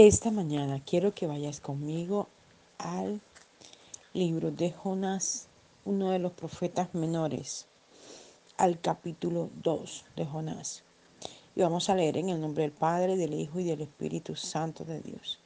Esta 0.00 0.30
mañana 0.30 0.80
quiero 0.86 1.12
que 1.12 1.26
vayas 1.26 1.58
conmigo 1.58 2.28
al 2.78 3.20
libro 4.14 4.52
de 4.52 4.70
Jonás, 4.70 5.48
uno 5.84 6.12
de 6.12 6.20
los 6.20 6.30
profetas 6.30 6.94
menores, 6.94 7.66
al 8.58 8.80
capítulo 8.80 9.50
2 9.64 10.04
de 10.14 10.24
Jonás. 10.24 10.84
Y 11.56 11.62
vamos 11.62 11.90
a 11.90 11.96
leer 11.96 12.16
en 12.16 12.28
el 12.28 12.40
nombre 12.40 12.62
del 12.62 12.70
Padre, 12.70 13.16
del 13.16 13.34
Hijo 13.34 13.58
y 13.58 13.64
del 13.64 13.80
Espíritu 13.80 14.36
Santo 14.36 14.84
de 14.84 15.00
Dios. 15.00 15.40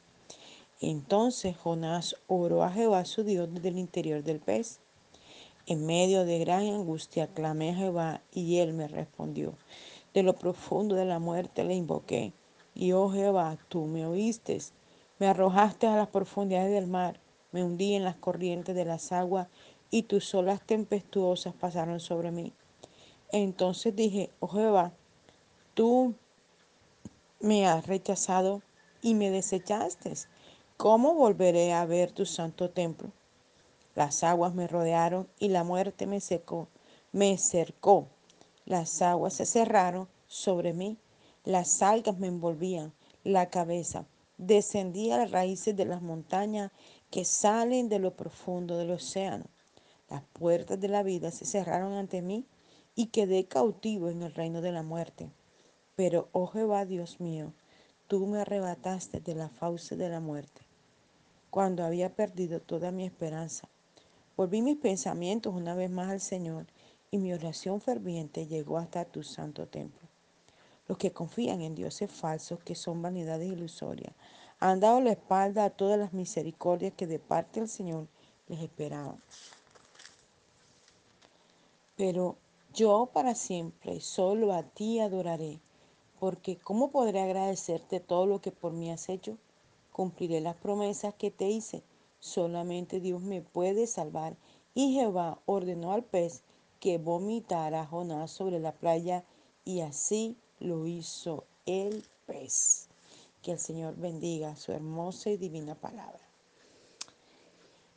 Entonces 0.83 1.57
Jonás 1.57 2.17
oró 2.27 2.63
a 2.63 2.71
Jehová 2.71 3.07
su 3.07 3.25
Dios 3.25 3.49
desde 3.55 3.71
el 3.71 3.79
interior 3.79 4.23
del 4.23 4.39
pez. 4.39 4.81
En 5.65 5.87
medio 5.87 6.27
de 6.27 6.39
gran 6.41 6.67
angustia 6.67 7.27
clamé 7.27 7.71
a 7.71 7.77
Jehová 7.77 8.21
y 8.35 8.59
él 8.59 8.75
me 8.75 8.87
respondió. 8.87 9.55
De 10.13 10.23
lo 10.23 10.35
profundo 10.35 10.95
de 10.95 11.07
la 11.07 11.21
muerte 11.21 11.65
le 11.65 11.75
invoqué 11.75 12.35
y 12.75 12.93
oh 12.93 13.11
Jehová, 13.11 13.59
tú 13.69 13.87
me 13.87 14.07
oíste, 14.07 14.59
me 15.19 15.29
arrojaste 15.29 15.87
a 15.87 15.97
las 15.97 16.09
profundidades 16.09 16.73
del 16.73 16.87
mar, 16.87 17.21
me 17.53 17.63
hundí 17.63 17.95
en 17.95 18.05
las 18.05 18.17
corrientes 18.17 18.75
de 18.75 18.85
las 18.85 19.13
aguas 19.13 19.49
y 19.91 20.05
tus 20.05 20.35
olas 20.35 20.63
tempestuosas 20.63 21.55
pasaron 21.55 22.01
sobre 22.01 22.31
mí. 22.31 22.53
Entonces 23.31 23.95
dije, 23.95 24.31
oh 24.41 24.49
Jehová, 24.49 24.93
tú 25.75 26.15
me 27.41 27.67
has 27.67 27.87
rechazado 27.87 28.63
y 29.03 29.15
me 29.15 29.31
desechaste. 29.31 30.15
¿Cómo 30.77 31.15
volveré 31.15 31.73
a 31.73 31.85
ver 31.85 32.13
tu 32.13 32.25
santo 32.25 32.71
templo? 32.71 33.13
Las 33.95 34.25
aguas 34.25 34.55
me 34.55 34.67
rodearon 34.67 35.29
y 35.39 35.49
la 35.49 35.65
muerte 35.65 36.07
me 36.07 36.21
secó, 36.21 36.69
me 37.13 37.37
cercó. 37.37 38.09
Las 38.65 39.03
aguas 39.03 39.35
se 39.35 39.45
cerraron 39.45 40.09
sobre 40.27 40.73
mí 40.73 40.97
las 41.45 41.83
algas 41.83 42.19
me 42.19 42.29
envolvían 42.29 42.93
la 43.25 43.51
cabeza. 43.51 44.07
Descendí 44.39 45.11
a 45.11 45.19
las 45.19 45.31
raíces 45.31 45.77
de 45.77 45.85
las 45.85 46.03
montañas 46.03 46.71
que 47.11 47.25
salen 47.25 47.89
de 47.89 47.99
lo 47.99 48.15
profundo 48.15 48.77
del 48.77 48.93
océano. 48.93 49.47
Las 50.09 50.23
puertas 50.33 50.81
de 50.81 50.89
la 50.89 51.03
vida 51.03 51.31
se 51.31 51.45
cerraron 51.45 51.95
ante 51.95 52.23
mí 52.23 52.47
y 52.95 53.07
quedé 53.07 53.47
cautivo 53.47 54.09
en 54.09 54.23
el 54.23 54.35
reino 54.35 54.61
de 54.61 54.73
la 54.73 54.83
muerte. 54.83 55.31
Pero, 55.97 56.29
oh 56.33 56.47
Jehová 56.47 56.85
Dios 56.85 57.21
mío, 57.21 57.53
tú 58.09 58.27
me 58.27 58.41
arrebataste 58.41 59.21
de 59.21 59.35
la 59.35 59.49
fauce 59.49 59.97
de 59.97 60.09
la 60.09 60.21
muerte, 60.21 60.63
cuando 61.51 61.85
había 61.85 62.15
perdido 62.15 62.61
toda 62.61 62.91
mi 62.91 63.05
esperanza. 63.05 63.69
Volví 64.37 64.63
mis 64.63 64.77
pensamientos 64.77 65.55
una 65.55 65.75
vez 65.75 65.91
más 65.91 66.11
al 66.11 66.21
Señor 66.21 66.67
y 67.11 67.19
mi 67.19 67.33
oración 67.33 67.81
ferviente 67.81 68.47
llegó 68.47 68.79
hasta 68.79 69.05
tu 69.05 69.23
santo 69.23 69.67
templo. 69.67 70.02
Los 70.89 70.99
que 70.99 71.13
confían 71.13 71.61
en 71.61 71.75
dioses 71.75 72.11
falsos, 72.11 72.61
que 72.61 72.75
son 72.75 73.03
vanidades 73.03 73.51
ilusorias, 73.51 74.15
han 74.59 74.81
dado 74.81 75.01
la 75.01 75.13
espalda 75.13 75.65
a 75.65 75.71
todas 75.71 75.99
las 75.99 76.13
misericordias 76.13 76.93
que 76.97 77.07
de 77.07 77.19
parte 77.19 77.61
del 77.61 77.69
Señor 77.69 78.07
les 78.49 78.61
esperaban. 78.61 79.21
Pero 81.97 82.37
yo 82.75 83.11
para 83.13 83.35
siempre 83.35 84.01
solo 84.01 84.53
a 84.53 84.63
ti 84.63 84.99
adoraré, 84.99 85.61
porque 86.19 86.57
¿cómo 86.57 86.91
podré 86.91 87.21
agradecerte 87.21 88.01
todo 88.01 88.27
lo 88.27 88.41
que 88.41 88.53
por 88.53 88.73
mí 88.73 88.91
has 88.91 89.09
hecho? 89.09 89.37
Cumpliré 89.93 90.41
las 90.41 90.57
promesas 90.57 91.15
que 91.15 91.31
te 91.31 91.49
hice. 91.49 91.83
Solamente 92.19 93.01
Dios 93.01 93.21
me 93.21 93.43
puede 93.43 93.87
salvar. 93.87 94.37
Y 94.75 94.95
Jehová 94.95 95.41
ordenó 95.45 95.93
al 95.93 96.05
pez 96.05 96.45
que 96.81 96.99
vomitara 96.99 97.83
a 97.83 97.87
Jonás 97.87 98.31
sobre 98.31 98.59
la 98.59 98.73
playa 98.73 99.25
y 99.65 99.81
así 99.81 100.37
lo 100.63 100.87
hizo 100.87 101.45
el 101.67 102.05
pez. 102.27 102.89
Que 103.43 103.53
el 103.53 103.59
Señor 103.59 103.97
bendiga 103.97 104.57
su 104.57 104.73
hermosa 104.73 105.31
y 105.31 105.37
divina 105.37 105.75
palabra. 105.75 106.21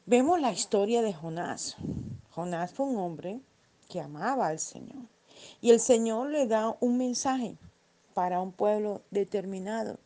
Vemos 0.06 0.40
la 0.40 0.52
historia 0.52 1.02
de 1.02 1.14
Jonás. 1.14 1.78
Jonás 2.32 2.74
fue 2.74 2.88
un 2.88 2.98
hombre 2.98 3.40
que 3.90 4.02
amaba 4.02 4.48
al 4.48 4.60
Señor. 4.60 5.04
Y 5.62 5.72
el 5.72 5.80
Señor 5.80 6.30
le 6.30 6.48
da 6.48 6.76
un 6.80 6.98
mensaje 6.98 7.58
para 8.14 8.42
un 8.42 8.52
pueblo 8.52 9.02
determinado. 9.12 10.00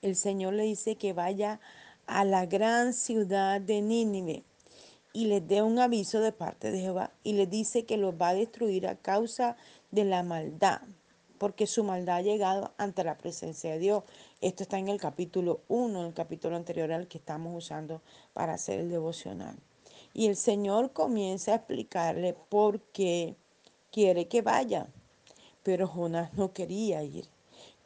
El 0.00 0.16
Señor 0.16 0.54
le 0.54 0.64
dice 0.64 0.96
que 0.96 1.12
vaya 1.12 1.60
a 2.06 2.24
la 2.24 2.46
gran 2.46 2.94
ciudad 2.94 3.60
de 3.60 3.80
Nínive 3.82 4.42
y 5.12 5.26
les 5.26 5.46
dé 5.46 5.62
un 5.62 5.78
aviso 5.78 6.20
de 6.20 6.32
parte 6.32 6.70
de 6.70 6.80
Jehová 6.80 7.10
y 7.22 7.34
le 7.34 7.46
dice 7.46 7.84
que 7.84 7.98
los 7.98 8.14
va 8.14 8.30
a 8.30 8.34
destruir 8.34 8.86
a 8.86 8.96
causa 8.96 9.56
de 9.90 10.04
la 10.04 10.22
maldad 10.22 10.80
porque 11.42 11.66
su 11.66 11.82
maldad 11.82 12.18
ha 12.18 12.22
llegado 12.22 12.70
ante 12.78 13.02
la 13.02 13.18
presencia 13.18 13.72
de 13.72 13.80
Dios. 13.80 14.04
Esto 14.40 14.62
está 14.62 14.78
en 14.78 14.86
el 14.86 15.00
capítulo 15.00 15.58
1, 15.66 15.98
en 15.98 16.06
el 16.06 16.14
capítulo 16.14 16.54
anterior 16.54 16.92
al 16.92 17.08
que 17.08 17.18
estamos 17.18 17.64
usando 17.64 18.00
para 18.32 18.54
hacer 18.54 18.78
el 18.78 18.92
devocional. 18.92 19.56
Y 20.14 20.28
el 20.28 20.36
Señor 20.36 20.92
comienza 20.92 21.50
a 21.50 21.56
explicarle 21.56 22.36
por 22.48 22.78
qué 22.78 23.34
quiere 23.90 24.28
que 24.28 24.40
vaya. 24.40 24.86
Pero 25.64 25.88
Jonás 25.88 26.32
no 26.34 26.52
quería 26.52 27.02
ir. 27.02 27.26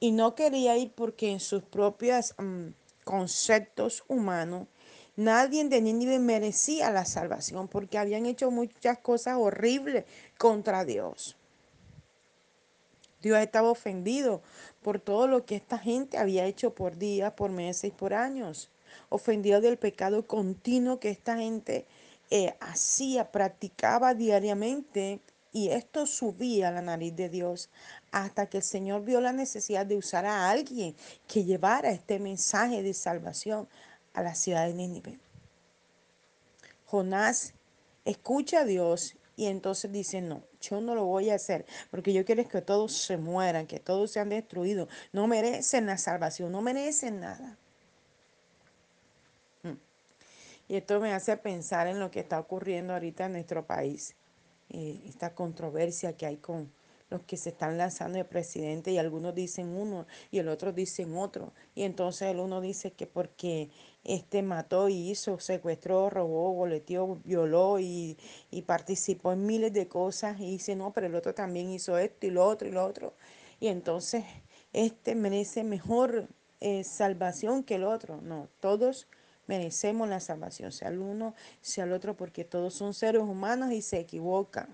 Y 0.01 0.13
no 0.13 0.35
quería 0.35 0.77
ir 0.77 0.93
porque 0.95 1.31
en 1.33 1.41
sus 1.41 1.63
propios 1.63 2.35
mm, 2.37 2.75
conceptos 3.05 4.05
humanos, 4.07 4.69
nadie 5.17 5.65
de 5.65 5.81
Nínive 5.81 6.19
merecía 6.19 6.91
la 6.91 7.07
salvación 7.07 7.69
porque 7.69 7.97
habían 7.97 8.27
hecho 8.27 8.51
muchas 8.51 8.99
cosas 8.99 9.39
horribles 9.39 10.05
contra 10.37 10.85
Dios. 10.85 11.39
Dios 13.27 13.41
estaba 13.41 13.71
ofendido 13.71 14.41
por 14.83 15.01
todo 15.01 15.27
lo 15.27 15.45
que 15.45 15.57
esta 15.57 15.79
gente 15.79 16.17
había 16.17 16.45
hecho 16.45 16.75
por 16.75 16.97
días, 16.97 17.33
por 17.33 17.51
meses 17.51 17.91
por 17.91 18.15
años. 18.15 18.71
Ofendido 19.09 19.61
del 19.61 19.79
pecado 19.79 20.29
continuo 20.29 21.01
que 21.01 21.11
esta 21.11 21.37
gente 21.37 21.87
eh, 22.31 22.55
hacía, 22.61 23.33
practicaba 23.33 24.15
diariamente. 24.15 25.19
Y 25.53 25.71
esto 25.71 26.07
subía 26.07 26.69
a 26.69 26.71
la 26.71 26.83
nariz 26.83 27.17
de 27.17 27.29
Dios 27.29 27.69
hasta 28.13 28.47
que 28.47 28.59
el 28.59 28.63
Señor 28.63 29.05
vio 29.05 29.21
la 29.21 29.33
necesidad 29.33 29.87
de 29.87 29.97
usar 29.97 30.25
a 30.25 30.49
alguien 30.49 30.95
que 31.27 31.43
llevara 31.43 31.91
este 31.91 32.21
mensaje 32.21 32.85
de 32.85 32.95
salvación 32.95 33.67
a 34.15 34.23
la 34.23 34.37
ciudad 34.37 34.69
de 34.69 34.75
Nínive. 34.75 35.19
Jonás 36.85 37.55
escucha 38.05 38.61
a 38.61 38.65
Dios 38.65 39.17
y 39.37 39.47
entonces 39.47 39.93
dice, 39.93 40.23
no, 40.23 40.43
yo 40.63 40.81
no 40.81 40.95
lo 40.95 41.05
voy 41.05 41.29
a 41.29 41.35
hacer, 41.35 41.67
porque 41.91 42.15
yo 42.15 42.25
quiero 42.25 42.49
que 42.49 42.63
todos 42.63 42.93
se 42.93 43.19
mueran, 43.19 43.67
que 43.67 43.79
todos 43.79 44.11
sean 44.11 44.31
destruidos. 44.31 44.89
No 45.13 45.27
merecen 45.27 45.85
la 45.85 45.99
salvación, 45.99 46.51
no 46.51 46.63
merecen 46.63 47.21
nada. 47.21 47.59
Mm. 49.63 49.75
Y 50.69 50.77
esto 50.77 50.99
me 51.01 51.13
hace 51.13 51.37
pensar 51.37 51.87
en 51.87 52.01
lo 52.01 52.11
que 52.11 52.21
está 52.21 52.41
ocurriendo 52.41 52.95
ahorita 52.95 53.27
en 53.27 53.33
nuestro 53.33 53.67
país, 53.67 54.17
eh, 54.71 55.03
esta 55.07 55.35
controversia 55.35 56.17
que 56.17 56.25
hay 56.25 56.39
con 56.39 56.73
los 57.09 57.23
que 57.23 57.37
se 57.37 57.51
están 57.51 57.79
lanzando 57.79 58.19
de 58.19 58.25
presidente 58.25 58.91
y 58.91 58.99
algunos 58.99 59.35
dicen 59.35 59.69
uno 59.69 60.07
y 60.31 60.39
el 60.39 60.49
otro 60.49 60.73
dicen 60.73 61.17
otro. 61.17 61.53
Y 61.75 61.83
entonces 61.83 62.29
el 62.29 62.41
uno 62.41 62.61
dice 62.61 62.93
que 62.93 63.07
porque 63.07 63.71
este 64.03 64.43
mató 64.43 64.89
y 64.89 65.11
hizo, 65.11 65.39
secuestró, 65.39 66.11
robó, 66.11 66.53
boleteó, 66.53 67.19
violó 67.25 67.79
y, 67.79 68.17
participó 68.67 69.33
en 69.33 69.47
miles 69.47 69.73
de 69.73 69.87
cosas 69.87 70.41
y 70.41 70.51
dice, 70.51 70.75
no, 70.75 70.93
pero 70.93 71.07
el 71.07 71.15
otro 71.15 71.35
también 71.35 71.71
hizo 71.71 71.99
esto 71.99 72.27
y 72.27 72.31
lo 72.31 72.45
otro 72.45 72.69
y 72.69 72.73
lo 72.73 72.85
otro. 72.85 73.15
Y 73.61 73.69
entonces 73.69 74.25
este 74.73 75.15
merece 75.15 75.63
mejor 75.65 76.29
eh, 76.61 76.85
salvación 76.85 77.63
que 77.63 77.77
el 77.77 77.85
otro. 77.85 78.21
No, 78.23 78.49
todos 78.61 79.07
merecemos 79.47 80.09
la 80.09 80.21
salvación, 80.21 80.73
sea 80.73 80.89
el 80.89 80.99
uno, 80.99 81.35
sea 81.61 81.85
el 81.85 81.93
otro, 81.93 82.17
porque 82.17 82.45
todos 82.45 82.75
son 82.75 82.95
seres 82.95 83.23
humanos 83.23 83.73
y 83.73 83.83
se 83.83 84.01
equivocan. 84.01 84.69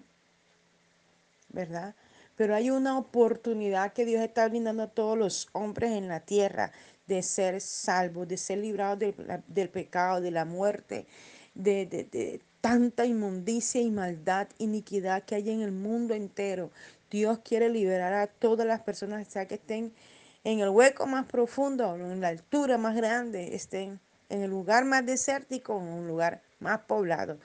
¿Verdad? 1.50 1.94
Pero 2.42 2.56
hay 2.56 2.70
una 2.70 2.98
oportunidad 2.98 3.92
que 3.92 4.04
Dios 4.04 4.20
está 4.20 4.48
brindando 4.48 4.82
a 4.82 4.88
todos 4.88 5.16
los 5.16 5.48
hombres 5.52 5.92
en 5.92 6.08
la 6.08 6.18
tierra 6.18 6.72
de 7.06 7.22
ser 7.22 7.60
salvos, 7.60 8.26
de 8.26 8.36
ser 8.36 8.58
librados 8.58 8.98
del, 8.98 9.68
pecado, 9.68 10.20
de 10.20 10.32
la 10.32 10.44
muerte, 10.44 11.06
de, 11.54 12.40
tanta 12.60 13.06
inmundicia 13.06 13.80
y 13.80 13.92
maldad, 13.92 14.48
iniquidad 14.58 15.22
que 15.22 15.36
hay 15.36 15.50
en 15.50 15.60
el 15.60 15.70
mundo 15.70 16.14
entero. 16.14 16.72
Dios 17.12 17.38
quiere 17.44 17.68
liberar 17.68 18.12
a 18.12 18.26
todas 18.26 18.66
las 18.66 18.80
personas, 18.80 19.28
sea 19.28 19.46
que 19.46 19.54
estén 19.54 19.92
en 20.42 20.58
el 20.58 20.70
hueco 20.70 21.06
más 21.06 21.26
profundo, 21.26 21.94
en 21.94 22.20
la 22.20 22.26
altura 22.26 22.76
más 22.76 22.96
grande, 22.96 23.54
estén 23.54 24.00
en 24.30 24.42
el 24.42 24.50
lugar 24.50 24.84
más 24.84 25.06
desértico, 25.06 25.78
en 25.78 25.86
un 25.86 26.08
lugar 26.08 26.42
más 26.58 26.80
poblado. 26.80 27.38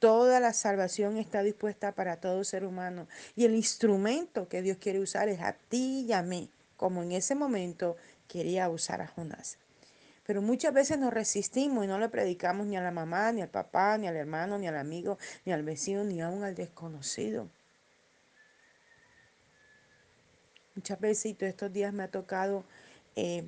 Toda 0.00 0.40
la 0.40 0.52
salvación 0.54 1.18
está 1.18 1.42
dispuesta 1.42 1.92
para 1.92 2.16
todo 2.16 2.42
ser 2.42 2.64
humano. 2.64 3.06
Y 3.36 3.44
el 3.44 3.54
instrumento 3.54 4.48
que 4.48 4.62
Dios 4.62 4.78
quiere 4.78 4.98
usar 4.98 5.28
es 5.28 5.40
a 5.40 5.52
ti 5.52 6.06
y 6.08 6.12
a 6.12 6.22
mí, 6.22 6.50
como 6.76 7.02
en 7.02 7.12
ese 7.12 7.34
momento 7.34 7.96
quería 8.26 8.68
usar 8.70 9.02
a 9.02 9.06
Jonás. 9.06 9.58
Pero 10.26 10.42
muchas 10.42 10.72
veces 10.72 10.98
nos 10.98 11.12
resistimos 11.12 11.84
y 11.84 11.88
no 11.88 11.98
le 11.98 12.08
predicamos 12.08 12.66
ni 12.66 12.76
a 12.76 12.82
la 12.82 12.90
mamá, 12.90 13.30
ni 13.32 13.42
al 13.42 13.48
papá, 13.48 13.98
ni 13.98 14.06
al 14.06 14.16
hermano, 14.16 14.58
ni 14.58 14.66
al 14.66 14.78
amigo, 14.78 15.18
ni 15.44 15.52
al 15.52 15.62
vecino, 15.62 16.02
ni 16.02 16.22
aún 16.22 16.44
al 16.44 16.54
desconocido. 16.54 17.48
Muchas 20.74 20.98
veces, 20.98 21.26
y 21.26 21.34
todos 21.34 21.50
estos 21.50 21.72
días 21.72 21.92
me 21.92 22.04
ha 22.04 22.08
tocado 22.08 22.64
eh, 23.16 23.44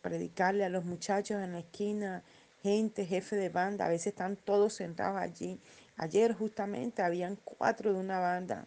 predicarle 0.00 0.64
a 0.64 0.70
los 0.70 0.84
muchachos 0.84 1.42
en 1.42 1.52
la 1.52 1.58
esquina, 1.58 2.22
gente, 2.62 3.04
jefe 3.04 3.36
de 3.36 3.48
banda, 3.48 3.86
a 3.86 3.88
veces 3.88 4.08
están 4.08 4.36
todos 4.36 4.74
sentados 4.74 5.20
allí. 5.20 5.60
Ayer 5.96 6.32
justamente 6.32 7.02
habían 7.02 7.36
cuatro 7.36 7.92
de 7.92 8.00
una 8.00 8.18
banda 8.18 8.66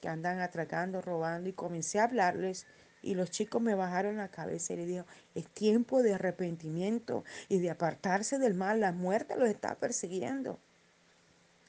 que 0.00 0.08
andan 0.08 0.40
atracando, 0.40 1.00
robando 1.00 1.48
y 1.48 1.52
comencé 1.52 2.00
a 2.00 2.04
hablarles 2.04 2.66
y 3.02 3.14
los 3.14 3.30
chicos 3.30 3.62
me 3.62 3.74
bajaron 3.74 4.16
la 4.16 4.28
cabeza 4.28 4.74
y 4.74 4.76
le 4.76 4.86
dijo, 4.86 5.06
es 5.34 5.46
tiempo 5.48 6.02
de 6.02 6.14
arrepentimiento 6.14 7.24
y 7.48 7.58
de 7.58 7.70
apartarse 7.70 8.38
del 8.38 8.54
mal, 8.54 8.80
la 8.80 8.92
muerte 8.92 9.36
los 9.36 9.48
está 9.48 9.76
persiguiendo. 9.76 10.58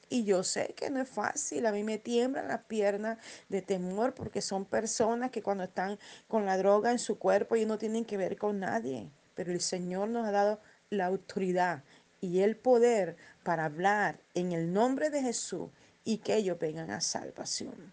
Y 0.08 0.24
yo 0.24 0.42
sé 0.42 0.74
que 0.76 0.90
no 0.90 1.00
es 1.00 1.08
fácil, 1.08 1.64
a 1.64 1.72
mí 1.72 1.84
me 1.84 1.96
tiemblan 1.96 2.48
las 2.48 2.64
piernas 2.64 3.16
de 3.48 3.62
temor 3.62 4.12
porque 4.12 4.42
son 4.42 4.66
personas 4.66 5.30
que 5.30 5.42
cuando 5.42 5.64
están 5.64 5.98
con 6.28 6.44
la 6.44 6.58
droga 6.58 6.90
en 6.90 6.98
su 6.98 7.18
cuerpo 7.18 7.56
y 7.56 7.64
no 7.64 7.78
tienen 7.78 8.04
que 8.04 8.18
ver 8.18 8.36
con 8.36 8.60
nadie. 8.60 9.10
Pero 9.34 9.52
el 9.52 9.62
Señor 9.62 10.10
nos 10.10 10.26
ha 10.26 10.32
dado 10.32 10.60
la 10.90 11.06
autoridad 11.06 11.82
y 12.22 12.40
el 12.40 12.56
poder 12.56 13.16
para 13.42 13.66
hablar 13.66 14.20
en 14.32 14.52
el 14.52 14.72
nombre 14.72 15.10
de 15.10 15.20
Jesús 15.20 15.68
y 16.04 16.18
que 16.18 16.36
ellos 16.36 16.58
vengan 16.58 16.90
a 16.90 17.00
salvación. 17.00 17.92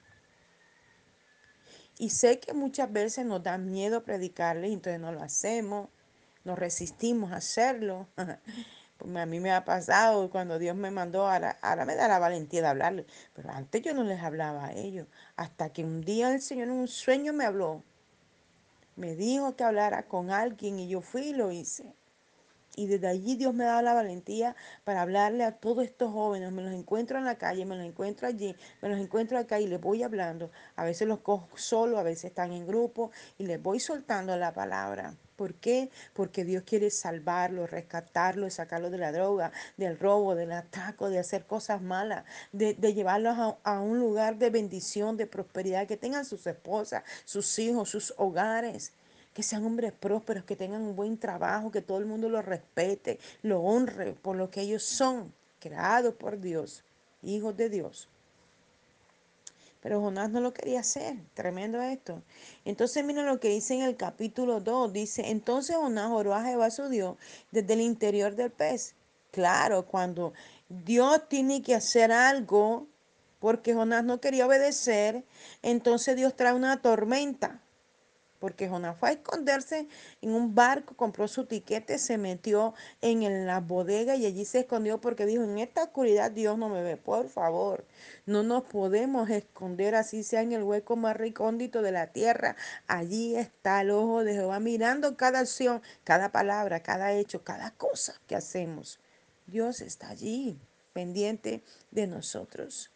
Y 1.98 2.12
sé 2.12 2.40
que 2.40 2.54
muchas 2.54 2.94
veces 2.94 3.26
nos 3.26 3.44
da 3.44 3.58
miedo 3.58 4.04
predicarles, 4.04 4.72
entonces 4.72 5.02
no 5.02 5.12
lo 5.12 5.22
hacemos, 5.22 5.90
nos 6.46 6.58
resistimos 6.58 7.34
a 7.34 7.38
hacerlo. 7.38 8.08
Pues 9.00 9.16
a 9.16 9.26
mí 9.26 9.40
me 9.40 9.54
ha 9.54 9.64
pasado 9.64 10.30
cuando 10.30 10.60
Dios 10.60 10.76
me 10.76 10.92
mandó, 10.92 11.26
ahora, 11.26 11.58
ahora 11.62 11.86
me 11.86 11.96
da 11.96 12.10
la 12.10 12.20
valentía 12.20 12.62
de 12.62 12.68
hablarles, 12.68 13.06
pero 13.34 13.50
antes 13.50 13.81
yo 13.81 13.94
no 13.94 14.04
les 14.04 14.22
hablaba 14.22 14.66
a 14.66 14.74
ellos, 14.74 15.08
hasta 15.38 15.72
que 15.72 15.86
un 15.86 16.02
día 16.02 16.34
el 16.34 16.42
Señor 16.42 16.68
en 16.68 16.74
un 16.74 16.90
sueño 16.90 17.31
me 17.31 17.46
habló, 17.46 17.81
me 18.98 19.16
dijo 19.16 19.56
que 19.56 19.64
hablara 19.64 20.10
con 20.10 20.31
alguien 20.31 20.80
y 20.80 20.90
yo 20.90 21.00
fui 21.00 21.30
y 21.30 21.34
lo 21.34 21.50
hice. 21.50 21.96
Y 22.75 22.88
desde 22.88 23.07
allí 23.07 23.36
Dios 23.36 23.54
me 23.54 23.66
da 23.66 23.81
la 23.81 23.94
valentía 23.94 24.56
para 24.83 25.01
hablarle 25.01 25.44
a 25.44 25.57
todos 25.57 25.83
estos 25.83 26.12
jóvenes. 26.12 26.51
Me 26.51 26.62
los 26.62 26.74
encuentro 26.74 27.18
en 27.18 27.25
la 27.25 27.38
calle, 27.38 27.66
me 27.66 27.75
los 27.75 27.86
encuentro 27.86 28.27
allí, 28.27 28.56
me 28.81 28.89
los 28.89 29.00
encuentro 29.00 29.38
acá 29.38 29.60
y 29.60 29.68
les 29.68 29.81
voy 29.81 30.04
hablando. 30.04 30.51
A 30.75 30.86
veces 30.86 31.07
los 31.07 31.19
cojo 31.19 31.50
solo, 31.57 32.00
a 32.00 32.04
veces 32.04 32.25
están 32.25 32.51
en 32.51 32.68
grupo 32.68 33.12
y 33.38 33.45
les 33.45 33.62
voy 33.62 33.80
soltando 33.80 34.36
la 34.38 34.54
palabra. 34.54 35.16
¿Por 35.36 35.54
qué? 35.54 35.89
Porque 36.13 36.44
Dios 36.44 36.63
quiere 36.66 36.89
salvarlos, 36.89 37.71
rescatarlos, 37.71 38.56
sacarlos 38.56 38.92
de 38.92 38.98
la 38.98 39.13
droga, 39.13 39.54
del 39.77 39.98
robo, 39.98 40.36
del 40.36 40.51
ataque, 40.51 41.06
de 41.06 41.18
hacer 41.18 41.45
cosas 41.45 41.81
malas, 41.81 42.25
de, 42.51 42.74
de 42.74 42.94
llevarlos 42.94 43.38
a, 43.38 43.57
a 43.63 43.80
un 43.80 44.00
lugar 44.00 44.38
de 44.38 44.50
bendición, 44.50 45.16
de 45.16 45.27
prosperidad, 45.27 45.88
que 45.88 45.95
tengan 45.95 46.25
sus 46.25 46.45
esposas, 46.45 47.04
sus 47.24 47.57
hijos, 47.57 47.89
sus 47.89 48.13
hogares 48.18 48.92
que 49.39 49.44
sean 49.44 49.63
hombres 49.63 49.94
prósperos, 49.94 50.44
que 50.44 50.57
tengan 50.57 50.81
un 50.81 50.97
buen 50.97 51.18
trabajo, 51.18 51.71
que 51.71 51.81
todo 51.81 51.97
el 51.97 52.06
mundo 52.06 52.27
los 52.27 52.44
respete, 52.44 53.19
lo 53.41 53.62
honre 53.62 54.12
por 54.12 54.36
lo 54.36 54.51
que 54.51 54.59
ellos 54.59 54.83
son, 54.83 55.33
creados 55.62 56.13
por 56.15 56.41
Dios, 56.41 56.83
hijos 57.24 57.56
de 57.56 57.69
Dios. 57.69 58.09
Pero 59.80 60.01
Jonás 60.01 60.30
no 60.30 60.41
lo 60.41 60.53
quería 60.53 60.81
hacer, 60.81 61.15
tremendo 61.36 61.81
esto. 61.81 62.21
Entonces 62.65 63.06
mira 63.06 63.24
lo 63.24 63.39
que 63.39 63.47
dice 63.47 63.75
en 63.75 63.83
el 63.83 63.95
capítulo 63.95 64.59
2, 64.59 64.91
dice, 64.91 65.30
entonces 65.30 65.77
Jonás 65.77 66.12
oró 66.12 66.33
a 66.33 66.44
Jehová 66.44 66.69
su 66.69 66.89
Dios 66.89 67.15
desde 67.51 67.75
el 67.75 67.80
interior 67.80 68.35
del 68.35 68.51
pez. 68.51 68.94
Claro, 69.31 69.85
cuando 69.85 70.33
Dios 70.68 71.30
tiene 71.30 71.62
que 71.62 71.75
hacer 71.75 72.12
algo, 72.12 72.88
porque 73.39 73.74
Jonás 73.74 74.03
no 74.03 74.19
quería 74.19 74.45
obedecer, 74.45 75.24
entonces 75.62 76.18
Dios 76.18 76.35
trae 76.35 76.51
una 76.51 76.81
tormenta 76.81 77.62
porque 78.39 78.69
Jonás 78.69 78.97
fue 78.97 79.09
a 79.09 79.12
esconderse 79.13 79.88
en 80.21 80.31
un 80.31 80.56
barco, 80.56 80.95
compró 80.95 81.27
su 81.27 81.45
tiquete, 81.45 81.97
se 81.97 82.18
metió 82.18 82.74
en 83.01 83.45
la 83.45 83.59
bodega 83.59 84.15
y 84.15 84.25
allí 84.25 84.45
se 84.45 84.59
escondió 84.59 85.00
porque 85.01 85.25
dijo, 85.25 85.44
en 85.44 85.59
esta 85.59 85.83
oscuridad 85.83 86.31
Dios 86.31 86.57
no 86.57 86.69
me 86.69 86.81
ve, 86.81 86.97
por 86.97 87.30
favor, 87.30 87.86
no 88.25 88.44
nos 88.44 88.63
podemos 88.63 89.30
esconder 89.30 89.95
así 89.95 90.24
sea 90.24 90.41
en 90.41 90.53
el 90.53 90.63
hueco 90.63 90.95
más 90.95 91.18
recóndito 91.18 91.81
de 91.81 91.91
la 91.91 92.07
tierra. 92.07 92.56
Allí 92.88 93.36
está 93.36 93.81
el 93.81 93.91
ojo 93.91 94.24
de 94.24 94.33
Jehová 94.33 94.59
mirando 94.59 95.18
cada 95.18 95.39
acción, 95.39 95.81
cada 96.03 96.31
palabra, 96.31 96.81
cada 96.81 97.12
hecho, 97.13 97.44
cada 97.44 97.71
cosa 97.71 98.15
que 98.27 98.35
hacemos. 98.35 99.00
Dios 99.47 99.81
está 99.81 100.09
allí, 100.09 100.59
pendiente 100.94 101.63
de 101.92 102.07
nosotros. 102.07 102.92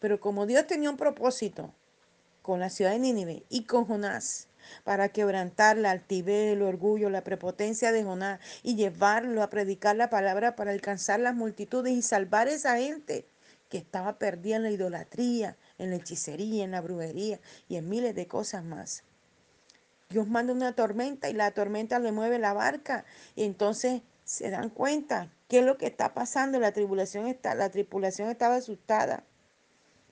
Pero 0.00 0.20
como 0.20 0.46
Dios 0.46 0.66
tenía 0.66 0.90
un 0.90 0.96
propósito 0.96 1.72
con 2.42 2.60
la 2.60 2.70
ciudad 2.70 2.90
de 2.90 2.98
Nínive 2.98 3.44
y 3.48 3.64
con 3.64 3.84
Jonás, 3.84 4.48
para 4.84 5.08
quebrantar 5.08 5.76
la 5.76 5.90
altivez, 5.90 6.52
el 6.52 6.62
orgullo, 6.62 7.10
la 7.10 7.24
prepotencia 7.24 7.92
de 7.92 8.04
Jonás 8.04 8.40
y 8.62 8.76
llevarlo 8.76 9.42
a 9.42 9.50
predicar 9.50 9.96
la 9.96 10.10
palabra 10.10 10.56
para 10.56 10.72
alcanzar 10.72 11.20
las 11.20 11.34
multitudes 11.34 11.92
y 11.92 12.02
salvar 12.02 12.48
a 12.48 12.52
esa 12.52 12.76
gente 12.76 13.26
que 13.68 13.78
estaba 13.78 14.18
perdida 14.18 14.56
en 14.56 14.64
la 14.64 14.70
idolatría, 14.70 15.56
en 15.78 15.90
la 15.90 15.96
hechicería, 15.96 16.64
en 16.64 16.72
la 16.72 16.80
brujería 16.80 17.40
y 17.68 17.76
en 17.76 17.88
miles 17.88 18.14
de 18.14 18.26
cosas 18.26 18.62
más. 18.62 19.04
Dios 20.10 20.28
manda 20.28 20.52
una 20.52 20.74
tormenta 20.74 21.30
y 21.30 21.32
la 21.32 21.50
tormenta 21.52 21.98
le 21.98 22.12
mueve 22.12 22.38
la 22.38 22.52
barca 22.52 23.04
y 23.34 23.44
entonces 23.44 24.02
se 24.24 24.50
dan 24.50 24.68
cuenta 24.68 25.30
qué 25.48 25.60
es 25.60 25.64
lo 25.64 25.78
que 25.78 25.86
está 25.86 26.12
pasando. 26.12 26.60
La 26.60 26.72
tribulación 26.72 27.26
está, 27.26 27.54
la 27.54 27.70
tripulación 27.70 28.28
estaba 28.28 28.56
asustada 28.56 29.24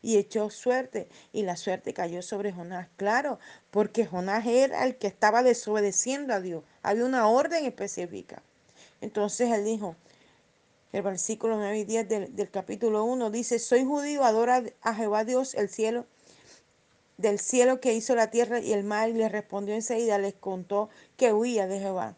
y 0.02 0.16
echó 0.16 0.50
suerte 0.50 1.08
y 1.32 1.42
la 1.42 1.56
suerte 1.56 1.92
cayó 1.92 2.22
sobre 2.22 2.52
Jonás. 2.52 2.88
Claro, 2.96 3.38
porque 3.70 4.06
Jonás 4.06 4.46
era 4.46 4.84
el 4.84 4.96
que 4.96 5.06
estaba 5.06 5.42
desobedeciendo 5.42 6.34
a 6.34 6.40
Dios. 6.40 6.64
Había 6.82 7.04
una 7.04 7.28
orden 7.28 7.64
específica. 7.64 8.42
Entonces 9.00 9.50
él 9.50 9.64
dijo, 9.64 9.96
el 10.92 11.02
versículo 11.02 11.56
9 11.56 11.78
y 11.78 11.84
10 11.84 12.08
del, 12.08 12.36
del 12.36 12.50
capítulo 12.50 13.04
1 13.04 13.30
dice, 13.30 13.58
soy 13.58 13.84
judío, 13.84 14.24
adora 14.24 14.62
a 14.82 14.94
Jehová 14.94 15.24
Dios, 15.24 15.54
el 15.54 15.68
cielo, 15.68 16.06
del 17.16 17.38
cielo 17.38 17.80
que 17.80 17.92
hizo 17.92 18.14
la 18.14 18.30
tierra 18.30 18.60
y 18.60 18.72
el 18.72 18.82
mar, 18.82 19.10
y 19.10 19.12
le 19.12 19.28
respondió 19.28 19.74
enseguida, 19.74 20.18
les 20.18 20.34
contó 20.34 20.88
que 21.16 21.32
huía 21.32 21.66
de 21.66 21.78
Jehová. 21.78 22.16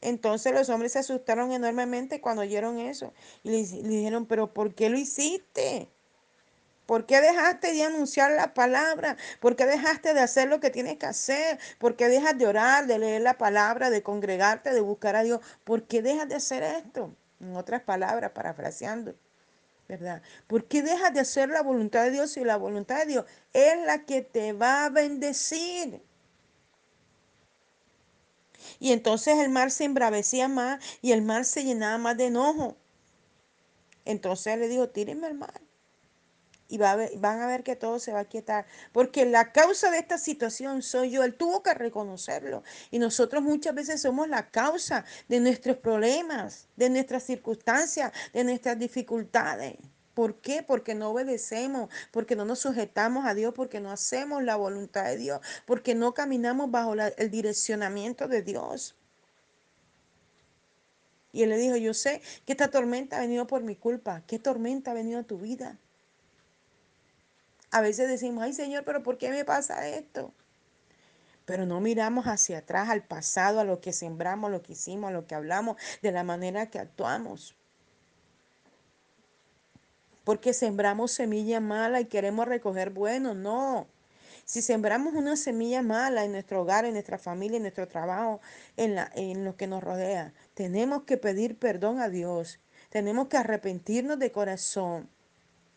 Entonces 0.00 0.52
los 0.52 0.68
hombres 0.68 0.92
se 0.92 1.00
asustaron 1.00 1.52
enormemente 1.52 2.20
cuando 2.20 2.42
oyeron 2.42 2.78
eso 2.78 3.12
y 3.42 3.50
le, 3.50 3.82
le 3.82 3.88
dijeron, 3.88 4.26
pero 4.26 4.52
¿por 4.54 4.74
qué 4.74 4.88
lo 4.88 4.98
hiciste? 4.98 5.88
¿Por 6.88 7.04
qué 7.04 7.20
dejaste 7.20 7.74
de 7.74 7.82
anunciar 7.82 8.30
la 8.30 8.54
palabra? 8.54 9.18
¿Por 9.40 9.56
qué 9.56 9.66
dejaste 9.66 10.14
de 10.14 10.20
hacer 10.20 10.48
lo 10.48 10.58
que 10.58 10.70
tienes 10.70 10.96
que 10.96 11.04
hacer? 11.04 11.58
¿Por 11.76 11.96
qué 11.96 12.08
dejas 12.08 12.38
de 12.38 12.46
orar, 12.46 12.86
de 12.86 12.98
leer 12.98 13.20
la 13.20 13.36
palabra, 13.36 13.90
de 13.90 14.02
congregarte, 14.02 14.72
de 14.72 14.80
buscar 14.80 15.14
a 15.14 15.22
Dios? 15.22 15.40
¿Por 15.64 15.82
qué 15.82 16.00
dejas 16.00 16.30
de 16.30 16.36
hacer 16.36 16.62
esto? 16.62 17.14
En 17.40 17.54
otras 17.56 17.82
palabras, 17.82 18.30
parafraseando, 18.30 19.14
¿verdad? 19.86 20.22
¿Por 20.46 20.64
qué 20.64 20.80
dejas 20.82 21.12
de 21.12 21.20
hacer 21.20 21.50
la 21.50 21.62
voluntad 21.62 22.04
de 22.04 22.10
Dios 22.10 22.30
si 22.30 22.42
la 22.42 22.56
voluntad 22.56 23.00
de 23.00 23.04
Dios 23.04 23.26
es 23.52 23.84
la 23.84 24.06
que 24.06 24.22
te 24.22 24.54
va 24.54 24.86
a 24.86 24.88
bendecir? 24.88 26.00
Y 28.80 28.92
entonces 28.92 29.36
el 29.40 29.50
mar 29.50 29.70
se 29.70 29.84
embravecía 29.84 30.48
más 30.48 30.82
y 31.02 31.12
el 31.12 31.20
mar 31.20 31.44
se 31.44 31.64
llenaba 31.64 31.98
más 31.98 32.16
de 32.16 32.28
enojo. 32.28 32.78
Entonces 34.06 34.56
le 34.56 34.68
dijo, 34.68 34.88
tírenme 34.88 35.26
al 35.26 35.34
mar 35.34 35.67
y 36.68 36.76
van 36.76 37.40
a 37.40 37.46
ver 37.46 37.62
que 37.62 37.76
todo 37.76 37.98
se 37.98 38.12
va 38.12 38.20
a 38.20 38.24
quietar. 38.26 38.66
Porque 38.92 39.24
la 39.24 39.52
causa 39.52 39.90
de 39.90 39.98
esta 39.98 40.18
situación 40.18 40.82
soy 40.82 41.10
yo. 41.10 41.24
Él 41.24 41.34
tuvo 41.34 41.62
que 41.62 41.72
reconocerlo. 41.72 42.62
Y 42.90 42.98
nosotros 42.98 43.42
muchas 43.42 43.74
veces 43.74 44.02
somos 44.02 44.28
la 44.28 44.50
causa 44.50 45.04
de 45.28 45.40
nuestros 45.40 45.78
problemas, 45.78 46.68
de 46.76 46.90
nuestras 46.90 47.22
circunstancias, 47.22 48.12
de 48.34 48.44
nuestras 48.44 48.78
dificultades. 48.78 49.76
¿Por 50.12 50.40
qué? 50.40 50.62
Porque 50.62 50.94
no 50.94 51.10
obedecemos, 51.10 51.88
porque 52.10 52.36
no 52.36 52.44
nos 52.44 52.58
sujetamos 52.58 53.24
a 53.24 53.34
Dios, 53.34 53.54
porque 53.54 53.80
no 53.80 53.90
hacemos 53.90 54.42
la 54.42 54.56
voluntad 54.56 55.04
de 55.04 55.16
Dios, 55.16 55.40
porque 55.64 55.94
no 55.94 56.12
caminamos 56.12 56.70
bajo 56.70 56.94
el 56.94 57.30
direccionamiento 57.30 58.28
de 58.28 58.42
Dios. 58.42 58.96
Y 61.32 61.44
él 61.44 61.50
le 61.50 61.56
dijo, 61.56 61.76
yo 61.76 61.94
sé 61.94 62.20
que 62.44 62.52
esta 62.52 62.68
tormenta 62.68 63.16
ha 63.16 63.20
venido 63.20 63.46
por 63.46 63.62
mi 63.62 63.76
culpa. 63.76 64.22
¿Qué 64.26 64.38
tormenta 64.38 64.90
ha 64.90 64.94
venido 64.94 65.20
a 65.20 65.22
tu 65.22 65.38
vida? 65.38 65.78
A 67.70 67.80
veces 67.80 68.08
decimos, 68.08 68.44
ay 68.44 68.52
Señor, 68.52 68.84
pero 68.84 69.02
¿por 69.02 69.18
qué 69.18 69.30
me 69.30 69.44
pasa 69.44 69.88
esto? 69.88 70.32
Pero 71.44 71.66
no 71.66 71.80
miramos 71.80 72.26
hacia 72.26 72.58
atrás, 72.58 72.88
al 72.88 73.02
pasado, 73.02 73.60
a 73.60 73.64
lo 73.64 73.80
que 73.80 73.92
sembramos, 73.92 74.50
lo 74.50 74.62
que 74.62 74.72
hicimos, 74.72 75.08
a 75.08 75.12
lo 75.12 75.26
que 75.26 75.34
hablamos, 75.34 75.76
de 76.02 76.12
la 76.12 76.22
manera 76.22 76.66
que 76.66 76.78
actuamos. 76.78 77.54
Porque 80.24 80.52
sembramos 80.52 81.12
semilla 81.12 81.60
mala 81.60 82.00
y 82.00 82.04
queremos 82.04 82.46
recoger 82.46 82.90
bueno, 82.90 83.34
no. 83.34 83.86
Si 84.44 84.62
sembramos 84.62 85.14
una 85.14 85.36
semilla 85.36 85.82
mala 85.82 86.24
en 86.24 86.32
nuestro 86.32 86.62
hogar, 86.62 86.84
en 86.84 86.92
nuestra 86.92 87.18
familia, 87.18 87.56
en 87.56 87.62
nuestro 87.62 87.88
trabajo, 87.88 88.40
en, 88.76 88.94
la, 88.94 89.10
en 89.14 89.44
lo 89.44 89.56
que 89.56 89.66
nos 89.66 89.82
rodea, 89.82 90.32
tenemos 90.54 91.04
que 91.04 91.16
pedir 91.16 91.58
perdón 91.58 92.00
a 92.00 92.08
Dios. 92.08 92.60
Tenemos 92.90 93.28
que 93.28 93.36
arrepentirnos 93.36 94.18
de 94.18 94.32
corazón 94.32 95.08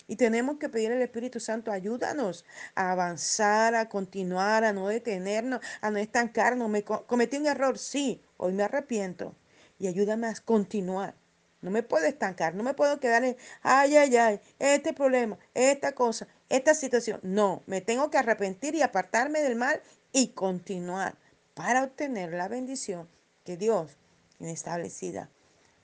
Y 0.08 0.16
tenemos 0.16 0.58
que 0.58 0.70
pedir 0.70 0.92
al 0.92 1.02
Espíritu 1.02 1.40
Santo, 1.40 1.72
ayúdanos 1.72 2.46
a 2.76 2.92
avanzar, 2.92 3.76
a 3.76 3.90
continuar, 3.90 4.64
a 4.64 4.74
no 4.74 4.88
detenernos, 4.88 5.62
a 5.82 5.92
no 5.92 5.98
estancarnos. 6.00 6.70
Me 6.70 6.84
cometí 6.84 7.38
un 7.38 7.48
error, 7.48 7.78
sí, 7.78 8.22
hoy 8.38 8.54
me 8.54 8.64
arrepiento. 8.64 9.36
Y 9.80 9.88
ayúdame 9.88 10.28
a 10.28 10.36
continuar. 10.46 11.16
No 11.62 11.70
me 11.70 11.84
puedo 11.84 12.06
estancar, 12.06 12.56
no 12.56 12.64
me 12.64 12.74
puedo 12.74 13.00
quedar 13.00 13.24
en, 13.24 13.38
ay, 13.62 13.96
ay, 13.96 14.18
ay, 14.18 14.42
este 14.58 14.94
problema, 14.94 15.38
esta 15.54 15.94
cosa, 15.94 16.28
esta 16.50 16.74
situación. 16.74 17.20
No, 17.22 17.62
me 17.68 17.82
tengo 17.82 18.10
que 18.10 18.18
arrepentir 18.18 18.74
y 18.74 18.82
apartarme 18.82 19.42
del 19.42 19.56
mal 19.56 19.82
y 20.12 20.30
continuar 20.30 21.16
para 21.54 21.84
obtener 21.84 22.34
la 22.34 22.48
bendición 22.48 23.08
que 23.46 23.58
Dios 23.58 23.98
tiene 24.38 24.54
establecida 24.54 25.30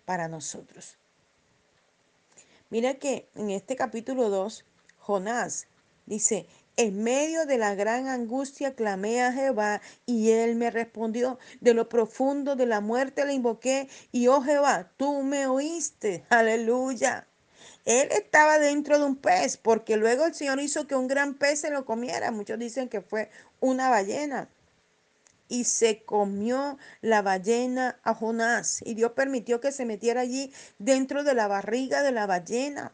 para 0.06 0.28
nosotros. 0.28 0.98
Mira 2.70 2.96
que 2.96 3.30
en 3.36 3.50
este 3.50 3.78
capítulo 3.78 4.30
2, 4.30 4.66
Jonás 4.98 5.68
dice, 6.06 6.48
en 6.76 7.02
medio 7.02 7.46
de 7.46 7.58
la 7.58 7.76
gran 7.76 8.08
angustia 8.08 8.76
clamé 8.76 9.22
a 9.24 9.32
Jehová 9.32 9.82
y 10.06 10.32
él 10.32 10.56
me 10.56 10.70
respondió. 10.70 11.40
De 11.62 11.74
lo 11.74 11.88
profundo 11.88 12.58
de 12.58 12.66
la 12.66 12.82
muerte 12.82 13.26
le 13.26 13.34
invoqué 13.34 13.88
y 14.12 14.28
oh 14.28 14.42
Jehová, 14.42 14.92
tú 14.98 15.24
me 15.24 15.48
oíste. 15.48 16.26
Aleluya. 16.30 17.28
Él 17.86 18.10
estaba 18.12 18.60
dentro 18.60 19.00
de 19.00 19.06
un 19.06 19.16
pez 19.16 19.56
porque 19.56 19.96
luego 19.96 20.26
el 20.26 20.36
Señor 20.36 20.60
hizo 20.60 20.88
que 20.88 20.96
un 20.96 21.08
gran 21.08 21.36
pez 21.36 21.62
se 21.62 21.72
lo 21.72 21.86
comiera. 21.86 22.32
Muchos 22.32 22.60
dicen 22.60 22.90
que 22.90 23.00
fue 23.00 23.30
una 23.62 23.90
ballena 23.90 24.50
y 25.50 25.64
se 25.64 26.04
comió 26.04 26.78
la 27.02 27.22
ballena 27.22 28.00
a 28.04 28.14
Jonás. 28.14 28.82
Y 28.86 28.94
Dios 28.94 29.12
permitió 29.14 29.60
que 29.62 29.72
se 29.72 29.86
metiera 29.86 30.22
allí 30.22 30.54
dentro 30.80 31.24
de 31.24 31.34
la 31.34 31.48
barriga 31.48 32.04
de 32.04 32.12
la 32.12 32.26
ballena. 32.26 32.94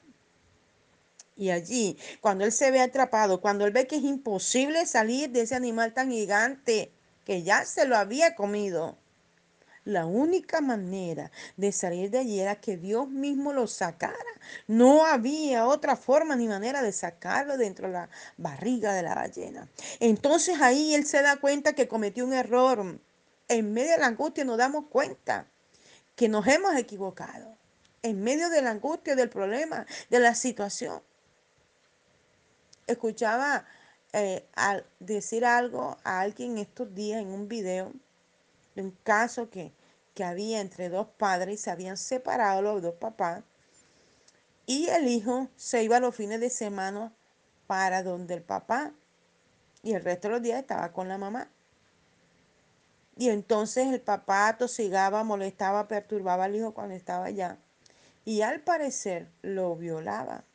Y 1.36 1.50
allí, 1.50 1.98
cuando 2.22 2.46
él 2.46 2.52
se 2.52 2.72
ve 2.72 2.80
atrapado, 2.82 3.42
cuando 3.42 3.66
él 3.66 3.74
ve 3.74 3.88
que 3.88 3.96
es 3.96 4.04
imposible 4.04 4.86
salir 4.86 5.32
de 5.32 5.42
ese 5.42 5.56
animal 5.56 5.94
tan 5.94 6.12
gigante, 6.12 6.92
que 7.26 7.44
ya 7.44 7.66
se 7.66 7.86
lo 7.86 7.98
había 7.98 8.36
comido, 8.36 8.98
la 9.86 10.06
única 10.06 10.62
manera 10.62 11.32
de 11.58 11.72
salir 11.72 12.10
de 12.10 12.20
allí 12.20 12.40
era 12.40 12.56
que 12.56 12.78
Dios 12.78 13.10
mismo 13.10 13.52
lo 13.52 13.68
sacara. 13.68 14.16
No 14.68 15.06
había 15.06 15.68
otra 15.68 15.96
forma 15.98 16.36
ni 16.36 16.48
manera 16.48 16.82
de 16.82 16.92
sacarlo 16.92 17.58
dentro 17.58 17.88
de 17.88 17.94
la 17.94 18.10
barriga 18.38 18.94
de 18.94 19.04
la 19.04 19.16
ballena. 19.16 19.68
Entonces 20.00 20.62
ahí 20.62 20.94
él 20.94 21.06
se 21.06 21.22
da 21.22 21.38
cuenta 21.38 21.74
que 21.74 21.88
cometió 21.88 22.26
un 22.26 22.34
error. 22.34 23.00
En 23.50 23.74
medio 23.74 23.92
de 23.92 23.98
la 24.00 24.08
angustia 24.08 24.46
nos 24.46 24.58
damos 24.58 24.86
cuenta 24.88 25.48
que 26.16 26.30
nos 26.30 26.48
hemos 26.48 26.76
equivocado. 26.76 27.58
En 28.04 28.22
medio 28.22 28.50
de 28.50 28.62
la 28.62 28.72
angustia, 28.72 29.16
del 29.16 29.30
problema, 29.30 29.86
de 30.10 30.20
la 30.20 30.36
situación. 30.36 31.02
Escuchaba 32.88 33.66
eh, 34.12 34.46
decir 35.00 35.46
algo 35.46 35.98
a 36.04 36.22
alguien 36.22 36.58
estos 36.58 36.94
días 36.94 37.22
en 37.22 37.30
un 37.30 37.48
video 37.48 37.94
un 38.76 38.92
caso 39.04 39.50
que, 39.50 39.74
había 40.24 40.62
entre 40.62 40.90
dos 40.90 41.08
padres, 41.18 41.62
se 41.62 41.72
habían 41.72 41.98
separado 41.98 42.62
los 42.62 42.82
dos 42.82 42.96
papás, 42.96 43.44
y 44.66 44.88
el 44.90 45.08
hijo 45.08 45.50
se 45.56 45.84
iba 45.84 46.00
los 46.00 46.16
fines 46.16 46.40
de 46.40 46.50
semana 46.50 47.12
para 47.68 48.04
donde 48.04 48.36
el 48.36 48.44
papá, 48.44 48.94
y 49.82 49.94
el 49.94 50.04
resto 50.04 50.28
de 50.28 50.34
los 50.34 50.42
días 50.42 50.60
estaba 50.60 50.92
con 50.94 51.08
la 51.08 51.18
mamá. 51.18 51.50
Y 53.18 53.30
entonces 53.30 53.88
el 53.88 54.02
papá 54.02 54.58
tosigaba, 54.58 55.24
molestaba, 55.24 55.88
perturbaba 55.88 56.46
al 56.46 56.56
hijo 56.56 56.74
cuando 56.74 56.96
estaba 56.96 57.26
allá. 57.26 57.58
Y 58.26 58.42
al 58.42 58.62
parecer 58.62 59.28
lo 59.42 59.76
violaba. 59.76 60.46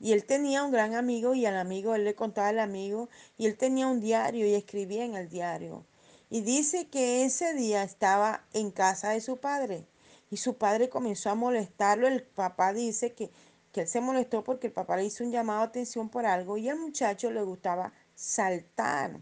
Y 0.00 0.12
él 0.12 0.24
tenía 0.24 0.64
un 0.64 0.70
gran 0.70 0.94
amigo 0.94 1.34
y 1.34 1.46
al 1.46 1.56
amigo 1.56 1.94
él 1.94 2.04
le 2.04 2.14
contaba 2.14 2.48
al 2.48 2.58
amigo 2.58 3.08
y 3.38 3.46
él 3.46 3.56
tenía 3.56 3.86
un 3.86 4.00
diario 4.00 4.46
y 4.46 4.54
escribía 4.54 5.04
en 5.04 5.14
el 5.14 5.28
diario. 5.28 5.84
Y 6.30 6.40
dice 6.40 6.88
que 6.88 7.24
ese 7.24 7.54
día 7.54 7.82
estaba 7.82 8.44
en 8.52 8.70
casa 8.70 9.10
de 9.10 9.20
su 9.20 9.36
padre 9.36 9.86
y 10.30 10.38
su 10.38 10.56
padre 10.56 10.88
comenzó 10.88 11.30
a 11.30 11.34
molestarlo. 11.34 12.08
El 12.08 12.22
papá 12.22 12.72
dice 12.72 13.12
que, 13.12 13.30
que 13.72 13.82
él 13.82 13.88
se 13.88 14.00
molestó 14.00 14.42
porque 14.42 14.68
el 14.68 14.72
papá 14.72 14.96
le 14.96 15.04
hizo 15.04 15.22
un 15.22 15.30
llamado 15.30 15.60
de 15.60 15.66
atención 15.66 16.08
por 16.08 16.26
algo 16.26 16.56
y 16.56 16.68
al 16.68 16.78
muchacho 16.78 17.30
le 17.30 17.42
gustaba 17.42 17.92
saltar. 18.14 19.20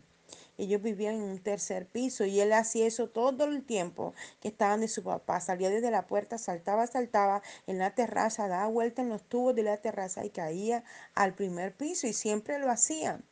Ellos 0.59 0.83
vivían 0.83 1.17
en 1.17 1.23
un 1.23 1.39
tercer 1.39 1.87
piso 1.87 2.25
y 2.25 2.41
él 2.41 2.53
hacía 2.53 2.87
eso 2.87 3.09
todo 3.09 3.45
el 3.45 3.65
tiempo 3.65 4.15
que 4.41 4.49
estaban 4.49 4.81
de 4.81 4.89
su 4.89 5.03
papá. 5.03 5.41
Salía 5.41 5.71
desde 5.71 5.91
la 5.91 6.07
puerta, 6.07 6.39
saltaba, 6.39 6.87
saltaba 6.87 7.43
en 7.67 7.79
la 7.79 7.95
terraza, 7.95 8.49
daba 8.49 8.69
vuelta 8.69 9.03
en 9.03 9.09
los 9.09 9.23
tubos 9.23 9.55
de 9.55 9.65
la 9.65 9.79
terraza 9.79 10.25
y 10.25 10.31
caía 10.31 10.85
al 11.15 11.35
primer 11.35 11.75
piso 11.75 12.07
y 12.07 12.13
siempre 12.13 12.59
lo 12.59 12.71
hacían, 12.71 13.25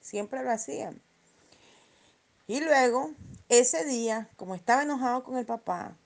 siempre 0.00 0.42
lo 0.42 0.50
hacían. 0.50 1.02
Y 2.48 2.60
luego, 2.60 3.12
ese 3.50 3.84
día, 3.84 4.30
como 4.36 4.54
estaba 4.54 4.82
enojado 4.82 5.22
con 5.22 5.36
el 5.36 5.44
papá, 5.44 5.96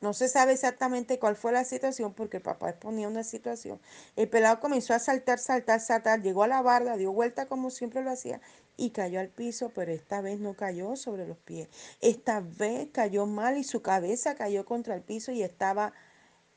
no 0.00 0.14
se 0.14 0.28
sabe 0.28 0.52
exactamente 0.52 1.18
cuál 1.18 1.34
fue 1.34 1.50
la 1.52 1.64
situación 1.64 2.14
porque 2.14 2.38
el 2.38 2.42
papá 2.42 2.70
exponía 2.70 3.08
una 3.08 3.24
situación. 3.24 3.80
El 4.14 4.28
pelado 4.28 4.60
comenzó 4.60 4.94
a 4.94 5.00
saltar, 5.00 5.40
saltar, 5.40 5.80
saltar, 5.80 6.22
llegó 6.22 6.44
a 6.44 6.46
la 6.46 6.62
barda, 6.62 6.96
dio 6.96 7.12
vuelta 7.12 7.46
como 7.46 7.70
siempre 7.70 8.02
lo 8.02 8.10
hacía 8.12 8.40
y 8.76 8.90
cayó 8.90 9.18
al 9.18 9.28
piso, 9.28 9.72
pero 9.74 9.90
esta 9.92 10.20
vez 10.20 10.38
no 10.38 10.54
cayó 10.54 10.94
sobre 10.94 11.26
los 11.26 11.36
pies. 11.36 11.68
Esta 12.00 12.40
vez 12.40 12.88
cayó 12.92 13.26
mal 13.26 13.58
y 13.58 13.64
su 13.64 13.82
cabeza 13.82 14.36
cayó 14.36 14.64
contra 14.64 14.94
el 14.94 15.02
piso 15.02 15.32
y 15.32 15.42
estaba 15.42 15.92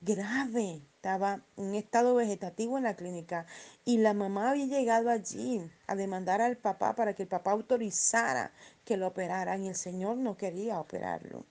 grave, 0.02 0.84
estaba 1.04 1.42
en 1.58 1.76
estado 1.76 2.16
vegetativo 2.16 2.78
en 2.78 2.86
la 2.86 2.96
clínica 2.96 3.46
y 3.84 3.98
la 3.98 4.14
mamá 4.14 4.52
había 4.52 4.68
llegado 4.68 5.10
allí 5.10 5.70
a 5.86 5.98
demandar 5.98 6.40
al 6.40 6.56
papá 6.56 6.96
para 6.96 7.14
que 7.14 7.24
el 7.24 7.28
papá 7.28 7.52
autorizara 7.52 8.54
que 8.86 8.96
lo 8.96 9.08
operaran 9.08 9.62
y 9.66 9.68
el 9.68 9.76
Señor 9.76 10.16
no 10.16 10.38
quería 10.38 10.80
operarlo. 10.80 11.44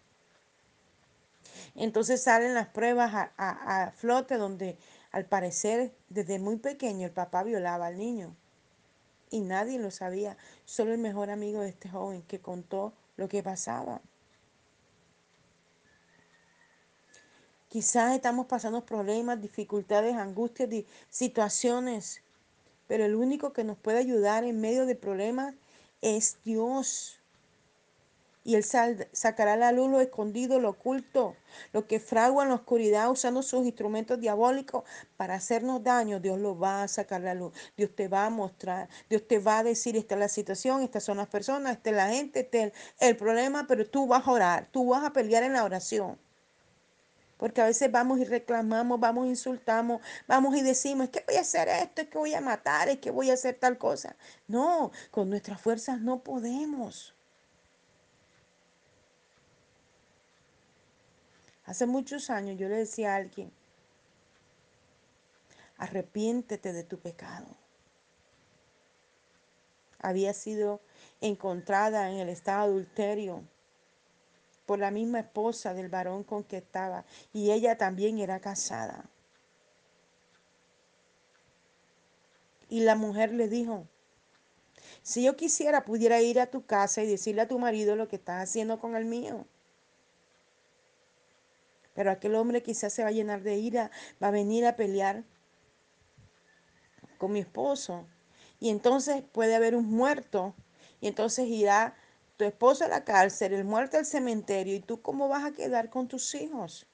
Entonces 1.75 2.23
salen 2.23 2.55
las 2.55 2.69
pruebas 2.69 3.13
a, 3.13 3.31
a, 3.37 3.91
flote 3.91 4.39
donde 4.39 4.79
al 5.11 5.27
parecer 5.27 5.93
desde 6.09 6.39
muy 6.39 6.57
pequeño 6.57 7.07
el 7.07 7.13
papá 7.13 7.43
violaba 7.43 7.89
al 7.89 7.99
niño 7.99 8.35
y 9.29 9.43
nadie 9.43 9.79
lo 9.79 9.91
sabía, 9.91 10.39
solo 10.65 10.95
el 10.95 10.99
mejor 10.99 11.29
amigo 11.29 11.61
de 11.61 11.69
este 11.69 11.91
joven 11.91 12.23
que 12.23 12.41
contó 12.41 12.95
lo 13.19 13.29
que 13.29 13.43
pasaba. 13.43 14.01
Quizás 17.73 18.15
estamos 18.15 18.45
pasando 18.49 18.85
problemas, 18.85 19.41
dificultades, 19.41 20.15
angustias, 20.15 20.69
situaciones, 21.09 22.21
pero 22.87 23.07
el 23.07 23.15
único 23.15 23.55
que 23.55 23.65
nos 23.65 23.79
puede 23.79 23.97
ayudar 23.97 24.45
en 24.45 24.61
medio 24.61 24.85
de 24.85 24.95
problemas 24.95 25.55
es 26.03 26.37
Dios. 26.45 27.19
Y 28.45 28.57
Él 28.57 28.65
sacará 29.13 29.55
a 29.55 29.57
la 29.57 29.73
luz 29.73 29.91
lo 29.91 30.03
escondido, 30.03 30.61
lo 30.61 30.69
oculto, 30.69 31.35
lo 31.73 31.87
que 31.87 31.99
fragua 31.99 32.43
en 32.43 32.51
la 32.51 32.57
oscuridad 32.57 33.11
usando 33.11 33.43
sus 33.43 33.65
instrumentos 33.65 34.21
diabólicos 34.21 34.85
para 35.17 35.37
hacernos 35.37 35.83
daño. 35.83 36.21
Dios 36.21 36.39
lo 36.39 36.59
va 36.59 36.83
a 36.83 36.89
sacar 36.89 37.23
a 37.23 37.25
la 37.25 37.35
luz. 37.35 37.55
Dios 37.75 37.97
te 37.97 38.07
va 38.07 38.27
a 38.27 38.31
mostrar. 38.31 38.91
Dios 39.09 39.27
te 39.27 39.39
va 39.39 39.61
a 39.61 39.65
decir, 39.65 39.97
esta 39.97 40.15
es 40.15 40.21
la 40.21 40.29
situación, 40.29 40.83
estas 40.83 41.05
son 41.05 41.17
las 41.17 41.29
personas, 41.29 41.79
esta 41.79 41.89
es 41.89 41.97
la 41.97 42.11
gente, 42.11 42.41
este 42.41 42.65
es 42.65 42.73
el 43.01 43.17
problema, 43.17 43.67
pero 43.67 43.89
tú 43.89 44.07
vas 44.07 44.29
a 44.29 44.31
orar, 44.31 44.69
tú 44.71 44.89
vas 44.89 45.05
a 45.05 45.15
pelear 45.15 45.43
en 45.43 45.55
la 45.55 45.65
oración. 45.65 46.19
Porque 47.43 47.61
a 47.61 47.65
veces 47.65 47.91
vamos 47.91 48.21
y 48.21 48.25
reclamamos, 48.25 49.01
vamos 49.01 49.27
e 49.27 49.31
insultamos, 49.31 50.01
vamos 50.29 50.55
y 50.55 50.63
decimos, 50.63 51.07
es 51.07 51.11
que 51.11 51.25
voy 51.27 51.35
a 51.39 51.41
hacer 51.41 51.67
esto, 51.67 52.03
es 52.03 52.09
que 52.09 52.17
voy 52.17 52.35
a 52.35 52.41
matar, 52.41 52.89
es 52.89 52.99
que 52.99 53.11
voy 53.11 53.31
a 53.31 53.35
hacer 53.35 53.57
tal 53.57 53.79
cosa. 53.79 54.15
No, 54.47 54.93
con 55.11 55.29
nuestras 55.29 55.61
fuerzas 55.61 56.01
no 56.01 56.23
podemos. 56.23 57.17
Hace 61.65 61.87
muchos 61.87 62.31
años 62.31 62.57
yo 62.61 62.69
le 62.69 62.77
decía 62.77 63.15
a 63.15 63.17
alguien, 63.17 63.53
arrepiéntete 65.79 66.73
de 66.73 66.85
tu 66.85 67.01
pecado. 67.01 67.57
Había 69.99 70.33
sido 70.33 70.81
encontrada 71.21 72.09
en 72.09 72.19
el 72.19 72.29
estado 72.29 72.63
adulterio 72.63 73.43
por 74.73 74.79
la 74.79 74.91
misma 74.91 75.21
esposa 75.21 75.75
del 75.75 75.91
varón 75.91 76.25
con 76.25 76.45
que 76.45 76.57
estaba 76.57 77.05
y 77.35 77.51
ella 77.51 77.77
también 77.77 78.19
era 78.19 78.41
casada. 78.41 79.05
Y 82.71 82.81
la 82.81 82.95
mujer 82.95 83.35
le 83.35 83.49
dijo, 83.49 83.87
si 85.03 85.25
yo 85.25 85.37
quisiera 85.37 85.85
pudiera 85.85 86.23
ir 86.23 86.41
a 86.41 86.47
tu 86.47 86.65
casa 86.65 87.03
y 87.03 87.07
decirle 87.07 87.43
a 87.43 87.49
tu 87.49 87.59
marido 87.59 87.97
lo 87.97 88.09
que 88.09 88.17
estás 88.17 88.43
haciendo 88.43 88.81
con 88.81 88.97
el 88.97 89.05
mío. 89.05 89.45
Pero 91.93 92.11
aquel 92.11 92.35
hombre 92.35 92.63
quizás 92.63 92.95
se 92.95 93.03
va 93.03 93.11
a 93.11 93.13
llenar 93.13 93.43
de 93.43 93.57
ira, 93.57 93.91
va 94.23 94.29
a 94.29 94.31
venir 94.31 94.65
a 94.65 94.75
pelear 94.75 95.23
con 97.19 97.33
mi 97.33 97.41
esposo. 97.41 98.07
Y 98.59 98.71
entonces 98.71 99.23
puede 99.33 99.55
haber 99.55 99.77
un 99.77 99.91
muerto. 99.91 100.55
Y 101.03 101.09
entonces 101.09 101.47
irá 101.47 101.95
tu 102.43 102.49
esposo 102.49 102.85
a 102.85 102.89
la 102.89 103.05
cárcel, 103.05 103.53
el 103.53 103.65
muerto 103.65 103.99
al 103.99 104.05
cementerio, 104.05 104.75
¿y 104.75 104.81
tú 104.81 105.01
cómo 105.01 105.29
vas 105.29 105.45
a 105.45 105.53
quedar 105.53 105.91
con 105.91 106.09
tus 106.09 106.35
hijos? 106.35 106.89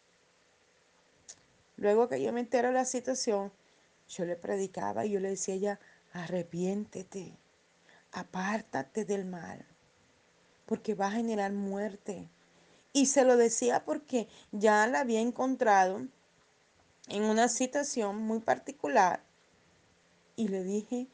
Luego 1.77 2.07
que 2.07 2.21
yo 2.21 2.35
me 2.35 2.41
entero 2.41 2.69
de 2.69 2.75
la 2.75 2.85
situación, 2.85 3.51
yo 4.11 4.27
le 4.27 4.37
predicaba 4.37 5.07
y 5.07 5.13
yo 5.13 5.21
le 5.21 5.31
decía 5.31 5.55
a 5.55 5.57
ella, 5.57 5.81
arrepiéntete, 6.13 7.39
apártate 8.13 9.07
del 9.07 9.25
mal, 9.25 9.65
porque 10.67 10.95
va 10.95 11.07
a 11.07 11.13
generar 11.13 11.53
muerte. 11.53 12.29
Y 12.93 13.07
se 13.07 13.25
lo 13.25 13.39
decía 13.39 13.87
porque 13.87 14.29
ya 14.53 14.87
la 14.87 15.01
había 15.01 15.21
encontrado 15.21 16.07
en 17.09 17.23
una 17.23 17.49
situación 17.49 18.19
muy 18.19 18.41
particular. 18.41 19.23
Y 20.37 20.49
le 20.49 20.63
dije, 20.63 21.07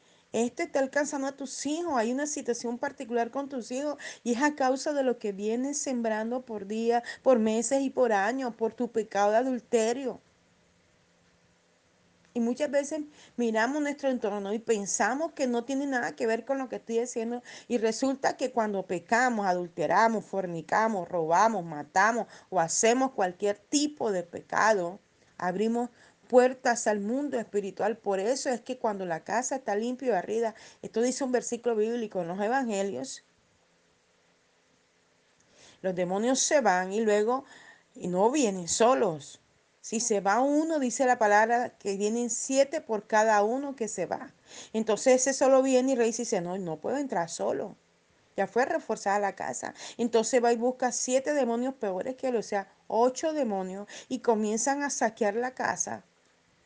esto 0.43 0.63
está 0.63 0.79
alcanzando 0.79 1.27
a 1.27 1.31
tus 1.31 1.65
hijos, 1.65 1.93
hay 1.95 2.11
una 2.11 2.27
situación 2.27 2.77
particular 2.77 3.31
con 3.31 3.47
tus 3.47 3.71
hijos 3.71 3.95
y 4.21 4.33
es 4.33 4.41
a 4.41 4.55
causa 4.55 4.91
de 4.91 5.03
lo 5.03 5.17
que 5.17 5.31
vienes 5.31 5.77
sembrando 5.77 6.41
por 6.41 6.67
día, 6.67 7.03
por 7.23 7.39
meses 7.39 7.81
y 7.81 7.89
por 7.89 8.11
años, 8.11 8.53
por 8.53 8.73
tu 8.73 8.91
pecado 8.91 9.31
de 9.31 9.37
adulterio. 9.37 10.19
Y 12.33 12.41
muchas 12.41 12.69
veces 12.69 12.99
miramos 13.37 13.81
nuestro 13.81 14.09
entorno 14.09 14.53
y 14.53 14.59
pensamos 14.59 15.31
que 15.31 15.47
no 15.47 15.63
tiene 15.63 15.87
nada 15.87 16.17
que 16.17 16.27
ver 16.27 16.43
con 16.43 16.57
lo 16.57 16.67
que 16.67 16.75
estoy 16.75 16.99
diciendo. 16.99 17.41
Y 17.69 17.77
resulta 17.77 18.35
que 18.35 18.51
cuando 18.51 18.85
pecamos, 18.85 19.45
adulteramos, 19.45 20.25
fornicamos, 20.25 21.07
robamos, 21.07 21.63
matamos 21.63 22.27
o 22.49 22.59
hacemos 22.59 23.11
cualquier 23.11 23.57
tipo 23.57 24.11
de 24.11 24.23
pecado, 24.23 24.99
abrimos 25.37 25.91
puertas 26.27 26.87
al 26.87 26.99
mundo 26.99 27.39
espiritual. 27.39 27.97
Por 27.97 28.19
eso 28.19 28.49
es 28.49 28.61
que 28.61 28.77
cuando 28.77 29.05
la 29.05 29.23
casa 29.23 29.55
está 29.55 29.75
limpia 29.75 30.07
y 30.07 30.11
barrida, 30.11 30.55
esto 30.81 31.01
dice 31.01 31.23
un 31.23 31.31
versículo 31.31 31.75
bíblico 31.75 32.21
en 32.21 32.27
los 32.27 32.41
evangelios, 32.41 33.23
los 35.81 35.95
demonios 35.95 36.39
se 36.39 36.61
van 36.61 36.91
y 36.91 37.01
luego 37.01 37.45
y 37.93 38.07
no 38.07 38.31
vienen 38.31 38.67
solos. 38.67 39.39
Si 39.81 39.99
se 39.99 40.19
va 40.19 40.41
uno, 40.41 40.79
dice 40.79 41.05
la 41.05 41.19
palabra 41.19 41.77
que 41.77 41.95
vienen 41.95 42.31
siete 42.31 42.81
por 42.81 43.05
cada 43.05 43.43
uno 43.43 43.75
que 43.75 43.87
se 43.87 44.07
va. 44.07 44.33
Entonces 44.73 45.21
ese 45.21 45.33
solo 45.33 45.61
viene 45.61 45.91
y 45.91 45.95
rey 45.95 46.11
dice, 46.11 46.41
no, 46.41 46.57
no 46.57 46.77
puedo 46.77 46.97
entrar 46.97 47.29
solo. 47.29 47.75
Ya 48.35 48.47
fue 48.47 48.65
reforzada 48.65 49.19
la 49.19 49.35
casa. 49.35 49.75
Entonces 49.97 50.43
va 50.43 50.51
y 50.51 50.57
busca 50.57 50.91
siete 50.91 51.33
demonios 51.33 51.75
peores 51.75 52.15
que 52.15 52.29
él, 52.29 52.35
o 52.35 52.41
sea, 52.41 52.67
ocho 52.87 53.31
demonios, 53.31 53.87
y 54.09 54.19
comienzan 54.19 54.81
a 54.81 54.89
saquear 54.89 55.35
la 55.35 55.53
casa 55.53 56.03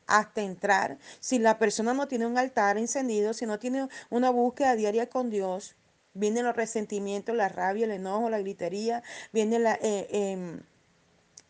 hasta 0.10 0.42
entrar. 0.42 0.98
Si 1.20 1.40
la 1.40 1.58
persona 1.58 1.94
no 1.94 2.08
tiene 2.08 2.26
un 2.28 2.38
altar 2.38 2.78
encendido, 2.78 3.34
si 3.34 3.46
no 3.46 3.60
tiene 3.60 3.88
una 4.10 4.30
búsqueda 4.30 4.76
diaria 4.76 5.10
con 5.10 5.30
Dios, 5.30 5.76
vienen 6.14 6.46
los 6.46 6.56
resentimientos, 6.56 7.36
la 7.36 7.50
rabia, 7.50 7.86
el 7.86 7.92
enojo, 7.92 8.30
la 8.30 8.40
gritería, 8.40 9.04
viene 9.32 9.60
la... 9.60 9.76
Eh, 9.76 10.08
eh, 10.12 10.60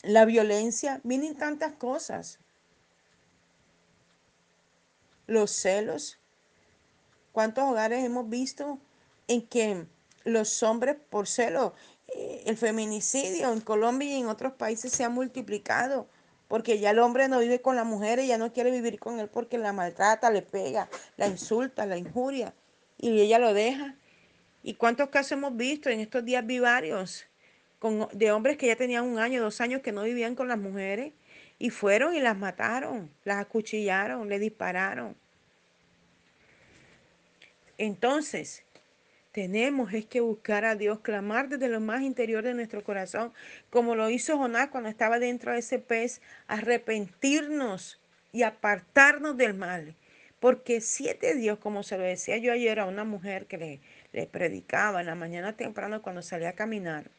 la 0.02 0.26
violencia, 0.26 1.02
vienen 1.04 1.36
tantas 1.36 1.74
cosas. 1.74 2.40
Los 5.28 5.52
celos. 5.52 6.20
¿Cuántos 7.32 7.66
hogares 7.66 8.04
hemos 8.04 8.30
visto 8.30 8.80
en 9.28 9.46
que 9.46 9.86
los 10.24 10.64
hombres 10.64 10.98
por 11.10 11.28
celo, 11.28 11.74
eh, 12.08 12.44
el 12.46 12.58
feminicidio 12.58 13.52
en 13.52 13.62
Colombia 13.62 14.10
y 14.10 14.22
en 14.22 14.28
otros 14.28 14.54
países 14.54 14.92
se 14.92 15.04
ha 15.04 15.10
multiplicado? 15.10 16.08
Porque 16.50 16.80
ya 16.80 16.90
el 16.90 17.00
hombre 17.00 17.30
no 17.30 17.40
vive 17.40 17.62
con 17.62 17.78
la 17.78 17.86
mujer 17.86 18.22
ya 18.26 18.38
no 18.38 18.52
quiere 18.52 18.72
vivir 18.72 19.00
con 19.00 19.20
él 19.20 19.30
porque 19.30 19.58
la 19.58 19.72
maltrata, 19.72 20.30
le 20.30 20.42
pega, 20.42 20.90
la 21.16 21.28
insulta, 21.28 21.86
la 21.86 21.98
injuria 21.98 22.54
y 22.98 23.22
ella 23.22 23.40
lo 23.40 23.54
deja. 23.54 23.96
¿Y 24.62 24.74
cuántos 24.74 25.10
casos 25.10 25.34
hemos 25.34 25.56
visto? 25.56 25.90
En 25.90 26.02
estos 26.02 26.26
días 26.26 26.46
vi 26.46 26.60
varios 26.60 27.26
de 28.12 28.32
hombres 28.32 28.58
que 28.58 28.68
ya 28.68 28.76
tenían 28.76 29.06
un 29.06 29.20
año, 29.20 29.42
dos 29.42 29.62
años 29.62 29.82
que 29.82 29.94
no 29.94 30.04
vivían 30.04 30.36
con 30.36 30.50
las 30.50 30.58
mujeres 30.58 31.14
y 31.60 31.70
fueron 31.70 32.14
y 32.14 32.20
las 32.20 32.38
mataron, 32.38 33.10
las 33.24 33.38
acuchillaron, 33.38 34.28
le 34.28 34.40
dispararon. 34.40 35.16
Entonces, 37.78 38.66
tenemos 39.32 39.94
es 39.94 40.06
que 40.06 40.22
buscar 40.22 40.66
a 40.66 40.76
Dios, 40.76 41.00
clamar 41.00 41.50
desde 41.50 41.70
lo 41.70 41.80
más 41.80 42.02
interior 42.02 42.44
de 42.44 42.54
nuestro 42.54 42.84
corazón, 42.84 43.32
como 43.70 43.96
lo 43.96 44.10
hizo 44.10 44.38
Jonás 44.38 44.70
cuando 44.70 44.90
estaba 44.90 45.20
dentro 45.20 45.54
de 45.54 45.60
ese 45.60 45.80
pez, 45.80 46.22
arrepentirnos 46.48 48.00
y 48.32 48.44
apartarnos 48.44 49.38
del 49.38 49.54
mal. 49.54 49.96
Porque 50.40 50.82
siete 50.82 51.36
Dios, 51.36 51.60
como 51.60 51.84
se 51.84 51.98
lo 51.98 52.04
decía 52.04 52.38
yo 52.38 52.54
ayer 52.54 52.80
a 52.80 52.86
una 52.86 53.04
mujer 53.04 53.46
que 53.46 53.58
le, 53.58 53.80
le 54.14 54.26
predicaba 54.26 55.02
en 55.02 55.08
la 55.08 55.16
mañana 55.16 55.58
temprano 55.58 56.02
cuando 56.02 56.22
salía 56.22 56.50
a 56.50 56.54
caminar, 56.54 57.12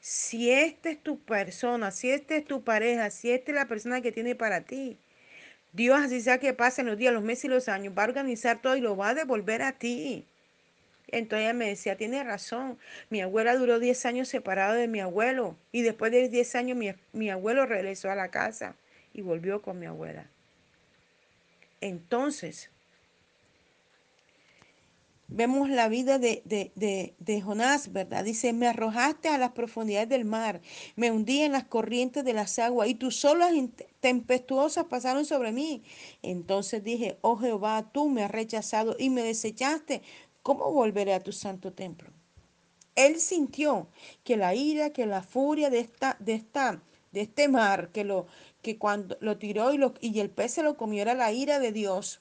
si 0.00 0.50
esta 0.50 0.90
es 0.90 1.02
tu 1.02 1.20
persona, 1.20 1.90
si 1.90 2.10
esta 2.10 2.36
es 2.36 2.44
tu 2.44 2.64
pareja, 2.64 3.10
si 3.10 3.30
esta 3.30 3.50
es 3.52 3.54
la 3.54 3.66
persona 3.68 4.00
que 4.00 4.12
tiene 4.12 4.34
para 4.34 4.62
ti, 4.62 4.98
Dios, 5.72 6.00
así 6.00 6.20
sea 6.20 6.38
que 6.38 6.54
pasen 6.54 6.86
los 6.86 6.98
días, 6.98 7.14
los 7.14 7.22
meses 7.22 7.44
y 7.46 7.48
los 7.48 7.68
años, 7.68 7.94
va 7.96 8.04
a 8.04 8.06
organizar 8.08 8.60
todo 8.60 8.76
y 8.76 8.80
lo 8.80 8.96
va 8.96 9.10
a 9.10 9.14
devolver 9.14 9.62
a 9.62 9.78
ti. 9.78 10.26
Entonces 11.12 11.44
ella 11.44 11.54
me 11.54 11.68
decía, 11.68 11.96
tiene 11.96 12.22
razón, 12.24 12.78
mi 13.08 13.20
abuela 13.20 13.56
duró 13.56 13.78
10 13.78 14.06
años 14.06 14.28
separada 14.28 14.74
de 14.74 14.88
mi 14.88 15.00
abuelo 15.00 15.56
y 15.72 15.82
después 15.82 16.12
de 16.12 16.28
10 16.28 16.54
años 16.54 16.78
mi, 16.78 16.92
mi 17.12 17.30
abuelo 17.30 17.66
regresó 17.66 18.10
a 18.10 18.14
la 18.14 18.30
casa 18.30 18.76
y 19.12 19.22
volvió 19.22 19.62
con 19.62 19.78
mi 19.78 19.86
abuela. 19.86 20.26
Entonces, 21.80 22.70
Vemos 25.32 25.70
la 25.70 25.88
vida 25.88 26.18
de, 26.18 26.42
de, 26.44 27.40
Jonás, 27.40 27.92
¿verdad? 27.92 28.24
Dice, 28.24 28.52
me 28.52 28.66
arrojaste 28.66 29.28
a 29.28 29.38
las 29.38 29.52
profundidades 29.52 30.08
del 30.08 30.24
mar, 30.24 30.60
me 30.96 31.12
hundí 31.12 31.42
en 31.42 31.52
las 31.52 31.62
corrientes 31.62 32.24
de 32.24 32.32
las 32.32 32.58
aguas 32.58 32.88
y 32.88 32.96
tus 32.96 33.24
olas 33.24 33.52
tempestuosas 34.00 34.86
pasaron 34.86 35.24
sobre 35.24 35.52
mí. 35.52 35.84
Entonces 36.22 36.82
dije, 36.82 37.16
oh 37.20 37.36
Jehová, 37.36 37.92
tú 37.92 38.08
me 38.08 38.24
has 38.24 38.30
rechazado 38.32 38.96
y 38.98 39.08
me 39.10 39.22
desechaste. 39.22 40.02
¿Cómo 40.42 40.70
volveré 40.72 41.14
a 41.14 41.22
tu 41.22 41.32
santo 41.32 41.72
templo? 41.72 42.10
Él 42.94 43.20
sintió 43.20 43.88
que 44.24 44.36
la 44.36 44.54
ira, 44.54 44.90
que 44.90 45.06
la 45.06 45.22
furia 45.22 45.70
de 45.70 45.80
esta, 45.80 46.16
de 46.18 46.34
esta, 46.34 46.82
de 47.12 47.20
este 47.22 47.48
mar, 47.48 47.90
que 47.92 48.04
lo, 48.04 48.26
que 48.62 48.78
cuando 48.78 49.16
lo 49.20 49.38
tiró 49.38 49.72
y, 49.72 49.80
y 50.00 50.20
el 50.20 50.30
pez 50.30 50.52
se 50.52 50.62
lo 50.62 50.76
comió 50.76 51.02
era 51.02 51.14
la 51.14 51.32
ira 51.32 51.58
de 51.58 51.72
Dios 51.72 52.20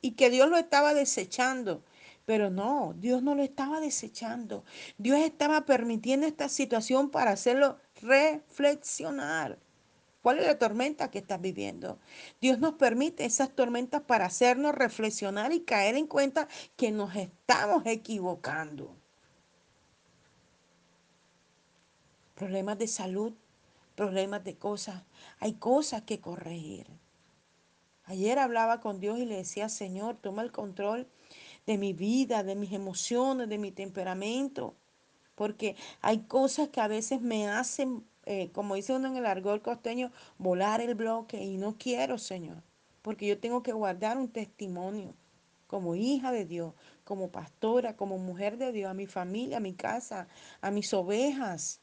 y 0.00 0.12
que 0.12 0.30
Dios 0.30 0.48
lo 0.48 0.56
estaba 0.56 0.94
desechando 0.94 1.82
pero 2.30 2.48
no, 2.48 2.94
Dios 2.96 3.24
no 3.24 3.34
lo 3.34 3.42
estaba 3.42 3.80
desechando. 3.80 4.64
Dios 4.98 5.18
estaba 5.18 5.66
permitiendo 5.66 6.28
esta 6.28 6.48
situación 6.48 7.10
para 7.10 7.32
hacerlo 7.32 7.78
reflexionar. 8.02 9.58
¿Cuál 10.22 10.38
es 10.38 10.46
la 10.46 10.58
tormenta 10.58 11.10
que 11.10 11.18
estás 11.18 11.40
viviendo? 11.40 11.98
Dios 12.40 12.58
nos 12.58 12.74
permite 12.74 13.24
esas 13.24 13.50
tormentas 13.54 14.02
para 14.02 14.26
hacernos 14.26 14.74
reflexionar 14.74 15.52
y 15.52 15.60
caer 15.60 15.96
en 15.96 16.06
cuenta 16.06 16.46
que 16.76 16.90
nos 16.90 17.16
estamos 17.16 17.86
equivocando. 17.86 18.94
Problemas 22.34 22.78
de 22.78 22.88
salud, 22.88 23.32
problemas 23.94 24.44
de 24.44 24.56
cosas. 24.56 25.02
Hay 25.38 25.54
cosas 25.54 26.02
que 26.02 26.20
corregir. 26.20 26.86
Ayer 28.04 28.38
hablaba 28.38 28.80
con 28.80 28.98
Dios 28.98 29.18
y 29.18 29.24
le 29.24 29.36
decía, 29.36 29.68
Señor, 29.68 30.16
toma 30.16 30.42
el 30.42 30.50
control 30.50 31.06
de 31.66 31.78
mi 31.78 31.92
vida, 31.92 32.42
de 32.42 32.56
mis 32.56 32.72
emociones, 32.72 33.48
de 33.48 33.58
mi 33.58 33.70
temperamento. 33.70 34.74
Porque 35.34 35.76
hay 36.00 36.20
cosas 36.20 36.68
que 36.70 36.80
a 36.80 36.88
veces 36.88 37.20
me 37.20 37.48
hacen, 37.48 38.04
eh, 38.26 38.50
como 38.52 38.74
dice 38.74 38.94
uno 38.94 39.08
en 39.08 39.16
el 39.16 39.26
argol 39.26 39.62
costeño, 39.62 40.12
volar 40.38 40.80
el 40.80 40.94
bloque 40.94 41.42
y 41.42 41.56
no 41.56 41.76
quiero, 41.78 42.18
Señor. 42.18 42.62
Porque 43.02 43.26
yo 43.26 43.38
tengo 43.38 43.62
que 43.62 43.72
guardar 43.72 44.18
un 44.18 44.28
testimonio 44.28 45.14
como 45.66 45.94
hija 45.94 46.32
de 46.32 46.44
Dios, 46.44 46.74
como 47.04 47.30
pastora, 47.30 47.96
como 47.96 48.18
mujer 48.18 48.58
de 48.58 48.72
Dios, 48.72 48.90
a 48.90 48.94
mi 48.94 49.06
familia, 49.06 49.58
a 49.58 49.60
mi 49.60 49.72
casa, 49.72 50.26
a 50.60 50.70
mis 50.70 50.92
ovejas. 50.92 51.80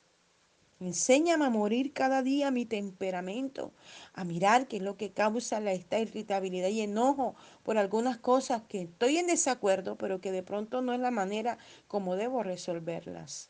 Enséñame 0.79 1.45
a 1.45 1.49
morir 1.49 1.93
cada 1.93 2.21
día 2.21 2.51
mi 2.51 2.65
temperamento, 2.65 3.73
a 4.13 4.25
mirar 4.25 4.67
qué 4.67 4.77
es 4.77 4.83
lo 4.83 4.95
que 4.97 5.11
causa 5.11 5.59
la, 5.59 5.71
esta 5.71 5.99
irritabilidad 5.99 6.67
y 6.69 6.81
enojo 6.81 7.35
por 7.63 7.77
algunas 7.77 8.17
cosas 8.17 8.61
que 8.67 8.81
estoy 8.83 9.17
en 9.17 9.27
desacuerdo, 9.27 9.97
pero 9.97 10.21
que 10.21 10.31
de 10.31 10.43
pronto 10.43 10.81
no 10.81 10.93
es 10.93 10.99
la 10.99 11.09
manera 11.09 11.57
como 11.87 12.15
debo 12.15 12.43
resolverlas. 12.43 13.49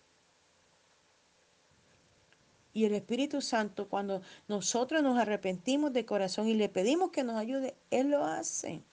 Y 2.78 2.86
el 2.86 2.94
Espíritu 2.94 3.42
Santo, 3.42 3.90
cuando 3.90 4.22
nosotros 4.48 5.02
nos 5.02 5.18
arrepentimos 5.18 5.94
de 5.94 6.06
corazón 6.06 6.48
y 6.48 6.54
le 6.54 6.70
pedimos 6.70 7.10
que 7.10 7.24
nos 7.24 7.36
ayude, 7.36 7.74
Él 7.90 8.12
lo 8.12 8.24
hace. 8.24 8.84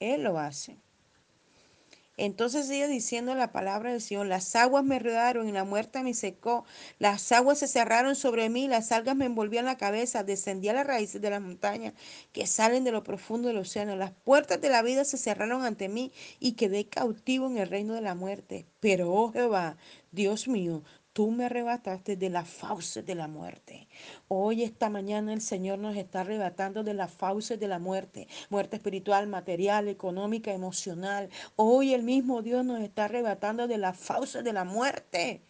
Él 0.00 0.24
lo 0.24 0.38
hace. 0.38 0.76
Entonces 2.18 2.66
sigue 2.66 2.88
diciendo 2.88 3.34
la 3.34 3.52
palabra 3.52 3.92
del 3.92 4.02
Señor, 4.02 4.26
las 4.26 4.54
aguas 4.54 4.84
me 4.84 4.98
rodearon 4.98 5.48
y 5.48 5.52
la 5.52 5.64
muerte 5.64 6.02
me 6.02 6.12
secó, 6.12 6.66
las 6.98 7.32
aguas 7.32 7.60
se 7.60 7.68
cerraron 7.68 8.14
sobre 8.14 8.50
mí, 8.50 8.68
las 8.68 8.92
algas 8.92 9.16
me 9.16 9.24
envolvían 9.24 9.64
la 9.64 9.78
cabeza, 9.78 10.22
descendí 10.22 10.68
a 10.68 10.74
las 10.74 10.86
raíces 10.86 11.22
de 11.22 11.30
las 11.30 11.40
montañas 11.40 11.94
que 12.34 12.46
salen 12.46 12.84
de 12.84 12.92
lo 12.92 13.02
profundo 13.02 13.48
del 13.48 13.56
océano, 13.56 13.96
las 13.96 14.10
puertas 14.10 14.60
de 14.60 14.68
la 14.68 14.82
vida 14.82 15.06
se 15.06 15.16
cerraron 15.16 15.64
ante 15.64 15.88
mí 15.88 16.12
y 16.38 16.52
quedé 16.52 16.84
cautivo 16.86 17.46
en 17.46 17.56
el 17.56 17.70
reino 17.70 17.94
de 17.94 18.02
la 18.02 18.14
muerte. 18.14 18.66
Pero, 18.80 19.10
oh 19.10 19.32
Jehová, 19.32 19.78
Dios 20.12 20.46
mío, 20.46 20.82
tú 21.12 21.30
me 21.30 21.46
arrebataste 21.46 22.16
de 22.16 22.30
las 22.30 22.48
fauces 22.48 23.04
de 23.04 23.14
la 23.14 23.28
muerte. 23.28 23.88
Hoy, 24.28 24.62
esta 24.62 24.88
mañana, 24.90 25.32
el 25.32 25.40
Señor 25.40 25.78
nos 25.78 25.96
está 25.96 26.20
arrebatando 26.20 26.82
de 26.84 26.94
las 26.94 27.10
fauces 27.12 27.58
de 27.58 27.68
la 27.68 27.78
muerte, 27.78 28.28
muerte 28.48 28.76
espiritual, 28.76 29.26
material, 29.26 29.88
económica, 29.88 30.52
emocional. 30.52 31.28
Hoy 31.56 31.94
el 31.94 32.02
mismo 32.02 32.42
Dios 32.42 32.64
nos 32.64 32.80
está 32.80 33.06
arrebatando 33.06 33.66
de 33.66 33.78
las 33.78 33.96
fauces 33.98 34.44
de 34.44 34.52
la 34.52 34.64
muerte 34.64 35.42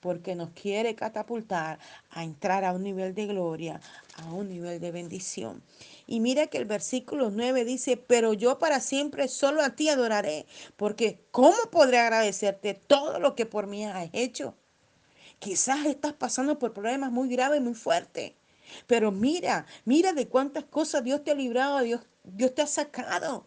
porque 0.00 0.34
nos 0.34 0.50
quiere 0.50 0.94
catapultar 0.94 1.78
a 2.10 2.24
entrar 2.24 2.64
a 2.64 2.72
un 2.72 2.82
nivel 2.82 3.14
de 3.14 3.26
gloria, 3.26 3.80
a 4.16 4.32
un 4.32 4.48
nivel 4.48 4.80
de 4.80 4.90
bendición. 4.90 5.62
Y 6.06 6.20
mira 6.20 6.46
que 6.46 6.58
el 6.58 6.64
versículo 6.64 7.30
9 7.30 7.64
dice, 7.64 7.96
pero 7.96 8.32
yo 8.32 8.58
para 8.58 8.80
siempre 8.80 9.28
solo 9.28 9.62
a 9.62 9.76
ti 9.76 9.88
adoraré, 9.88 10.46
porque 10.76 11.20
¿cómo 11.30 11.56
podré 11.70 11.98
agradecerte 11.98 12.74
todo 12.74 13.18
lo 13.18 13.34
que 13.34 13.46
por 13.46 13.66
mí 13.66 13.84
has 13.84 14.08
hecho? 14.12 14.56
Quizás 15.40 15.86
estás 15.86 16.12
pasando 16.12 16.58
por 16.58 16.74
problemas 16.74 17.10
muy 17.10 17.28
graves, 17.28 17.62
muy 17.62 17.74
fuertes. 17.74 18.34
Pero 18.86 19.10
mira, 19.10 19.66
mira 19.86 20.12
de 20.12 20.28
cuántas 20.28 20.64
cosas 20.64 21.02
Dios 21.02 21.24
te 21.24 21.30
ha 21.30 21.34
librado, 21.34 21.80
Dios, 21.80 22.02
Dios 22.22 22.54
te 22.54 22.62
ha 22.62 22.66
sacado. 22.66 23.46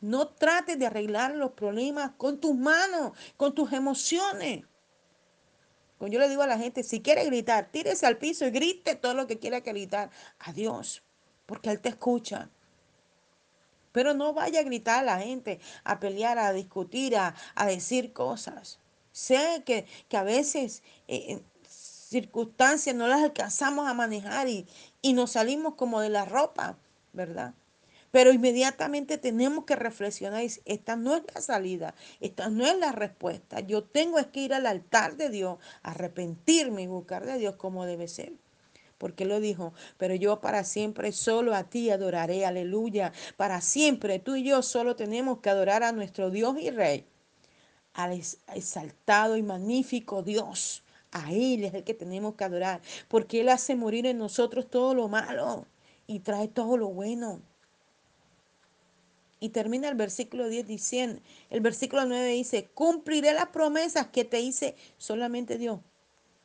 No 0.00 0.28
trates 0.28 0.76
de 0.76 0.86
arreglar 0.86 1.36
los 1.36 1.52
problemas 1.52 2.10
con 2.16 2.40
tus 2.40 2.54
manos, 2.54 3.12
con 3.36 3.54
tus 3.54 3.72
emociones. 3.72 4.64
Como 5.98 6.10
yo 6.10 6.18
le 6.18 6.28
digo 6.28 6.42
a 6.42 6.48
la 6.48 6.58
gente, 6.58 6.82
si 6.82 7.00
quiere 7.00 7.24
gritar, 7.24 7.70
tírese 7.70 8.04
al 8.04 8.18
piso 8.18 8.44
y 8.44 8.50
grite 8.50 8.96
todo 8.96 9.14
lo 9.14 9.28
que 9.28 9.38
quiera 9.38 9.60
gritar 9.60 10.10
a 10.40 10.52
Dios, 10.52 11.04
porque 11.46 11.70
Él 11.70 11.80
te 11.80 11.90
escucha. 11.90 12.50
Pero 13.92 14.14
no 14.14 14.32
vaya 14.32 14.60
a 14.60 14.64
gritar 14.64 15.00
a 15.00 15.02
la 15.02 15.18
gente, 15.20 15.60
a 15.84 16.00
pelear, 16.00 16.38
a 16.38 16.52
discutir, 16.52 17.16
a, 17.16 17.36
a 17.54 17.66
decir 17.66 18.12
cosas. 18.12 18.80
Sé 19.18 19.64
que, 19.66 19.84
que 20.08 20.16
a 20.16 20.22
veces 20.22 20.84
eh, 21.08 21.40
circunstancias 21.66 22.94
no 22.94 23.08
las 23.08 23.20
alcanzamos 23.20 23.88
a 23.88 23.92
manejar 23.92 24.48
y, 24.48 24.68
y 25.02 25.12
nos 25.12 25.32
salimos 25.32 25.74
como 25.74 26.00
de 26.00 26.08
la 26.08 26.24
ropa, 26.24 26.78
¿verdad? 27.12 27.52
Pero 28.12 28.32
inmediatamente 28.32 29.18
tenemos 29.18 29.64
que 29.64 29.74
reflexionar, 29.74 30.44
esta 30.64 30.94
no 30.94 31.16
es 31.16 31.24
la 31.34 31.40
salida, 31.40 31.96
esta 32.20 32.48
no 32.48 32.64
es 32.64 32.78
la 32.78 32.92
respuesta. 32.92 33.58
Yo 33.58 33.82
tengo 33.82 34.18
que 34.30 34.40
ir 34.40 34.54
al 34.54 34.66
altar 34.66 35.16
de 35.16 35.30
Dios, 35.30 35.58
arrepentirme 35.82 36.82
y 36.82 36.86
buscar 36.86 37.26
de 37.26 37.38
Dios 37.38 37.56
como 37.56 37.86
debe 37.86 38.06
ser. 38.06 38.34
Porque 38.98 39.24
lo 39.24 39.40
dijo, 39.40 39.74
pero 39.96 40.14
yo 40.14 40.40
para 40.40 40.62
siempre 40.62 41.10
solo 41.10 41.56
a 41.56 41.64
ti 41.64 41.90
adoraré, 41.90 42.46
aleluya. 42.46 43.12
Para 43.36 43.60
siempre 43.62 44.20
tú 44.20 44.36
y 44.36 44.44
yo 44.44 44.62
solo 44.62 44.94
tenemos 44.94 45.40
que 45.40 45.50
adorar 45.50 45.82
a 45.82 45.90
nuestro 45.90 46.30
Dios 46.30 46.56
y 46.60 46.70
Rey, 46.70 47.04
al 47.98 48.12
exaltado 48.54 49.36
y 49.36 49.42
magnífico 49.42 50.22
Dios. 50.22 50.84
A 51.10 51.32
Él 51.32 51.64
es 51.64 51.74
el 51.74 51.82
que 51.82 51.94
tenemos 51.94 52.36
que 52.36 52.44
adorar, 52.44 52.80
porque 53.08 53.40
Él 53.40 53.48
hace 53.48 53.74
morir 53.74 54.06
en 54.06 54.18
nosotros 54.18 54.70
todo 54.70 54.94
lo 54.94 55.08
malo 55.08 55.66
y 56.06 56.20
trae 56.20 56.46
todo 56.46 56.76
lo 56.76 56.88
bueno. 56.88 57.40
Y 59.40 59.48
termina 59.48 59.88
el 59.88 59.96
versículo 59.96 60.48
10 60.48 60.68
diciendo, 60.68 61.20
el 61.50 61.60
versículo 61.60 62.04
9 62.06 62.28
dice, 62.28 62.68
cumpliré 62.72 63.32
las 63.32 63.48
promesas 63.48 64.06
que 64.08 64.24
te 64.24 64.40
hice, 64.40 64.76
solamente 64.96 65.58
Dios 65.58 65.80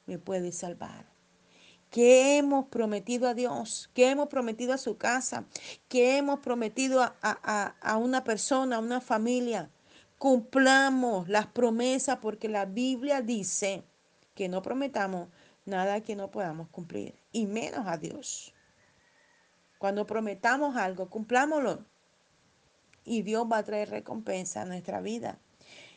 me 0.07 0.17
puede 0.17 0.51
salvar. 0.51 1.05
¿Qué 1.91 2.37
hemos 2.37 2.65
prometido 2.65 3.27
a 3.27 3.35
Dios? 3.35 3.91
¿Qué 3.93 4.09
hemos 4.09 4.27
prometido 4.27 4.73
a 4.73 4.79
su 4.79 4.97
casa? 4.97 5.45
¿Qué 5.87 6.17
hemos 6.17 6.39
prometido 6.39 7.03
a, 7.03 7.15
a, 7.21 7.75
a 7.79 7.97
una 7.97 8.23
persona, 8.23 8.77
a 8.77 8.79
una 8.79 9.01
familia? 9.01 9.69
Cumplamos 10.23 11.27
las 11.27 11.47
promesas 11.47 12.19
porque 12.21 12.47
la 12.47 12.63
Biblia 12.63 13.19
dice 13.19 13.83
que 14.35 14.47
no 14.47 14.61
prometamos 14.61 15.27
nada 15.65 15.99
que 15.99 16.15
no 16.15 16.31
podamos 16.31 16.69
cumplir, 16.69 17.13
y 17.33 17.45
menos 17.45 17.85
a 17.87 17.97
Dios. 17.97 18.53
Cuando 19.79 20.07
prometamos 20.07 20.77
algo, 20.77 21.09
cumplámoslo 21.09 21.83
y 23.03 23.23
Dios 23.23 23.45
va 23.51 23.57
a 23.57 23.63
traer 23.63 23.89
recompensa 23.89 24.61
a 24.61 24.65
nuestra 24.65 25.01
vida. 25.01 25.39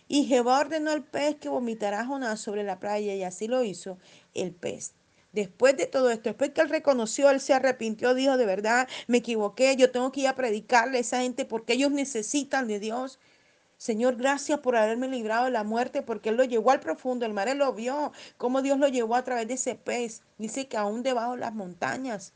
Y 0.09 0.25
Jehová 0.25 0.59
ordenó 0.59 0.91
al 0.91 1.05
pez 1.05 1.37
que 1.37 1.49
vomitará 1.49 2.05
Jonás 2.05 2.41
sobre 2.41 2.65
la 2.65 2.81
playa 2.81 3.15
y 3.15 3.23
así 3.23 3.47
lo 3.47 3.63
hizo 3.63 3.97
el 4.35 4.53
pez. 4.53 4.95
Después 5.31 5.77
de 5.77 5.87
todo 5.87 6.11
esto, 6.11 6.31
después 6.31 6.51
que 6.51 6.63
él 6.63 6.69
reconoció, 6.69 7.31
él 7.31 7.39
se 7.39 7.55
arrepintió, 7.55 8.13
dijo, 8.13 8.37
de 8.37 8.47
verdad, 8.47 8.89
me 9.07 9.19
equivoqué, 9.19 9.77
yo 9.77 9.93
tengo 9.93 10.11
que 10.11 10.23
ir 10.23 10.27
a 10.27 10.35
predicarle 10.35 10.99
a 10.99 11.03
esa 11.03 11.21
gente 11.21 11.45
porque 11.45 11.75
ellos 11.75 11.93
necesitan 11.93 12.67
de 12.67 12.81
Dios. 12.81 13.21
Señor, 13.79 14.17
gracias 14.17 14.61
por 14.61 14.77
haberme 14.77 15.09
librado 15.09 15.45
de 15.45 15.51
la 15.51 15.65
muerte, 15.65 16.03
porque 16.03 16.31
Él 16.31 16.37
lo 16.37 16.45
llevó 16.45 16.71
al 16.71 16.81
profundo, 16.81 17.27
el 17.27 17.35
mar 17.35 17.49
él 17.49 17.59
lo 17.59 17.73
vio, 17.75 18.13
cómo 18.39 18.63
Dios 18.63 18.79
lo 18.79 18.89
llevó 18.89 19.17
a 19.17 19.25
través 19.25 19.49
de 19.49 19.55
ese 19.55 19.75
pez. 19.75 20.23
Dice 20.39 20.67
que 20.67 20.77
aún 20.79 21.03
debajo 21.03 21.33
de 21.33 21.39
las 21.39 21.55
montañas, 21.55 22.33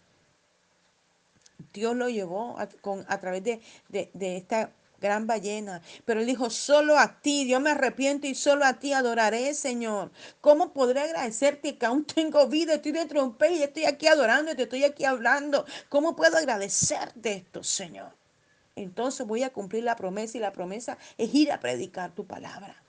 Dios 1.72 1.96
lo 1.96 2.08
llevó 2.08 2.58
a, 2.58 2.66
con, 2.66 3.04
a 3.08 3.18
través 3.20 3.42
de, 3.44 3.60
de, 3.88 4.36
esta 4.36 4.72
gran 5.00 5.26
ballena. 5.26 5.80
Pero 6.04 6.20
él 6.20 6.26
dijo, 6.26 6.50
solo 6.50 6.98
a 6.98 7.20
ti, 7.20 7.44
Dios 7.44 7.60
me 7.60 7.70
arrepiento 7.70 8.26
y 8.26 8.34
solo 8.34 8.64
a 8.64 8.74
ti 8.74 8.92
adoraré, 8.92 9.54
Señor. 9.54 10.10
¿Cómo 10.40 10.72
podré 10.72 11.00
agradecerte 11.00 11.78
que 11.78 11.86
aún 11.86 12.04
tengo 12.04 12.46
vida? 12.48 12.74
Estoy 12.74 12.92
dentro 12.92 13.20
de 13.20 13.26
un 13.28 13.34
pez 13.34 13.52
y 13.52 13.62
estoy 13.62 13.84
aquí 13.86 14.06
adorando 14.06 14.52
y 14.52 14.56
te 14.56 14.64
estoy 14.64 14.84
aquí 14.84 15.04
hablando. 15.04 15.64
¿Cómo 15.88 16.16
puedo 16.16 16.36
agradecerte 16.36 17.32
esto, 17.32 17.62
Señor? 17.64 18.19
Entonces 18.82 19.26
voy 19.26 19.42
a 19.42 19.52
cumplir 19.52 19.84
la 19.84 19.96
promesa 19.96 20.38
y 20.38 20.40
la 20.40 20.52
promesa 20.52 20.98
es 21.18 21.34
ir 21.34 21.52
a 21.52 21.60
predicar 21.60 22.12
tu 22.12 22.26
palabra. 22.26 22.82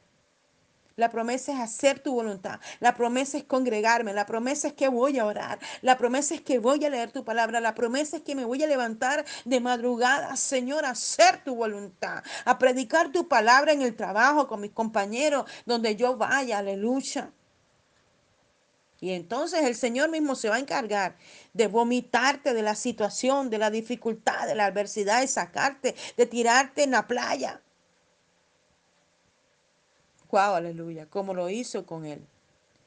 La 0.98 1.10
promesa 1.10 1.54
es 1.54 1.60
hacer 1.60 2.00
tu 2.00 2.14
voluntad. 2.14 2.60
La 2.80 2.94
promesa 2.94 3.38
es 3.38 3.44
congregarme. 3.46 4.14
La 4.14 4.26
promesa 4.26 4.68
es 4.68 4.74
que 4.74 4.88
voy 4.88 5.18
a 5.18 5.26
orar. 5.26 5.60
La 5.82 5.98
promesa 5.98 6.36
es 6.36 6.42
que 6.42 6.60
voy 6.60 6.84
a 6.86 6.90
leer 6.90 7.12
tu 7.12 7.24
palabra. 7.24 7.60
La 7.60 7.74
promesa 7.74 8.18
es 8.18 8.24
que 8.24 8.36
me 8.36 8.46
voy 8.46 8.62
a 8.62 8.68
levantar 8.68 9.26
de 9.46 9.60
madrugada, 9.60 10.36
Señor, 10.36 10.86
a 10.86 10.92
hacer 10.92 11.44
tu 11.44 11.56
voluntad. 11.56 12.24
A 12.46 12.60
predicar 12.60 13.12
tu 13.12 13.28
palabra 13.28 13.72
en 13.72 13.82
el 13.82 13.96
trabajo 13.96 14.48
con 14.48 14.62
mis 14.62 14.72
compañeros, 14.72 15.46
donde 15.66 15.96
yo 15.96 16.18
vaya. 16.18 16.60
Aleluya. 16.60 17.32
Y 19.02 19.14
entonces 19.14 19.64
el 19.64 19.76
Señor 19.76 20.12
mismo 20.12 20.36
se 20.36 20.48
va 20.48 20.56
a 20.56 20.60
encargar 20.60 21.18
de 21.54 21.66
vomitarte 21.66 22.54
de 22.54 22.62
la 22.62 22.76
situación, 22.76 23.50
de 23.50 23.58
la 23.58 23.72
dificultad, 23.72 24.48
de 24.48 24.54
la 24.54 24.66
adversidad, 24.66 25.22
de 25.22 25.28
sacarte, 25.28 25.96
de 26.16 26.26
tirarte 26.28 26.84
en 26.84 26.92
la 26.92 27.08
playa. 27.08 27.62
Wow, 30.30 30.54
aleluya, 30.54 31.08
como 31.08 31.34
lo 31.34 31.50
hizo 31.50 31.86
con 31.86 32.06
él. 32.06 32.26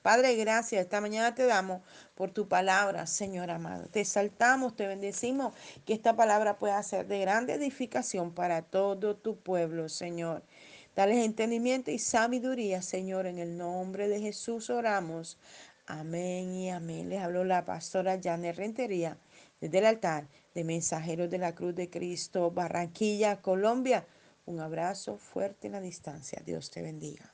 Padre, 0.03 0.37
gracias. 0.37 0.83
Esta 0.83 1.00
mañana 1.00 1.35
te 1.35 1.46
damos 1.46 1.83
por 2.14 2.31
tu 2.31 2.46
palabra, 2.46 3.07
Señor 3.07 3.50
amado. 3.50 3.88
Te 3.88 4.03
exaltamos, 4.03 4.77
te 4.77 4.87
bendecimos, 4.87 5.53
que 5.85 5.94
esta 5.94 6.14
palabra 6.14 6.59
pueda 6.59 6.81
ser 6.83 7.09
de 7.09 7.18
grande 7.20 7.55
edificación 7.55 8.33
para 8.33 8.62
todo 8.62 9.16
tu 9.16 9.37
pueblo, 9.37 9.88
Señor. 9.88 10.42
Dale 10.94 11.24
entendimiento 11.24 11.90
y 11.90 11.98
sabiduría, 11.98 12.83
Señor. 12.83 13.27
En 13.27 13.38
el 13.38 13.57
nombre 13.57 14.07
de 14.09 14.20
Jesús 14.20 14.70
oramos. 14.70 15.38
Amén 15.86 16.54
y 16.54 16.70
amén. 16.70 17.10
Les 17.10 17.20
habló 17.20 17.44
la 17.44 17.64
pastora 17.66 18.18
Janet 18.22 18.56
Rentería 18.56 19.18
desde 19.60 19.78
el 19.78 19.86
altar 19.86 20.28
de 20.54 20.64
Mensajeros 20.64 21.28
de 21.28 21.38
la 21.38 21.54
Cruz 21.54 21.74
de 21.74 21.90
Cristo, 21.90 22.50
Barranquilla, 22.50 23.42
Colombia. 23.42 24.06
Un 24.46 24.60
abrazo 24.60 25.18
fuerte 25.18 25.66
en 25.66 25.74
la 25.74 25.80
distancia. 25.82 26.42
Dios 26.44 26.70
te 26.70 26.80
bendiga. 26.80 27.33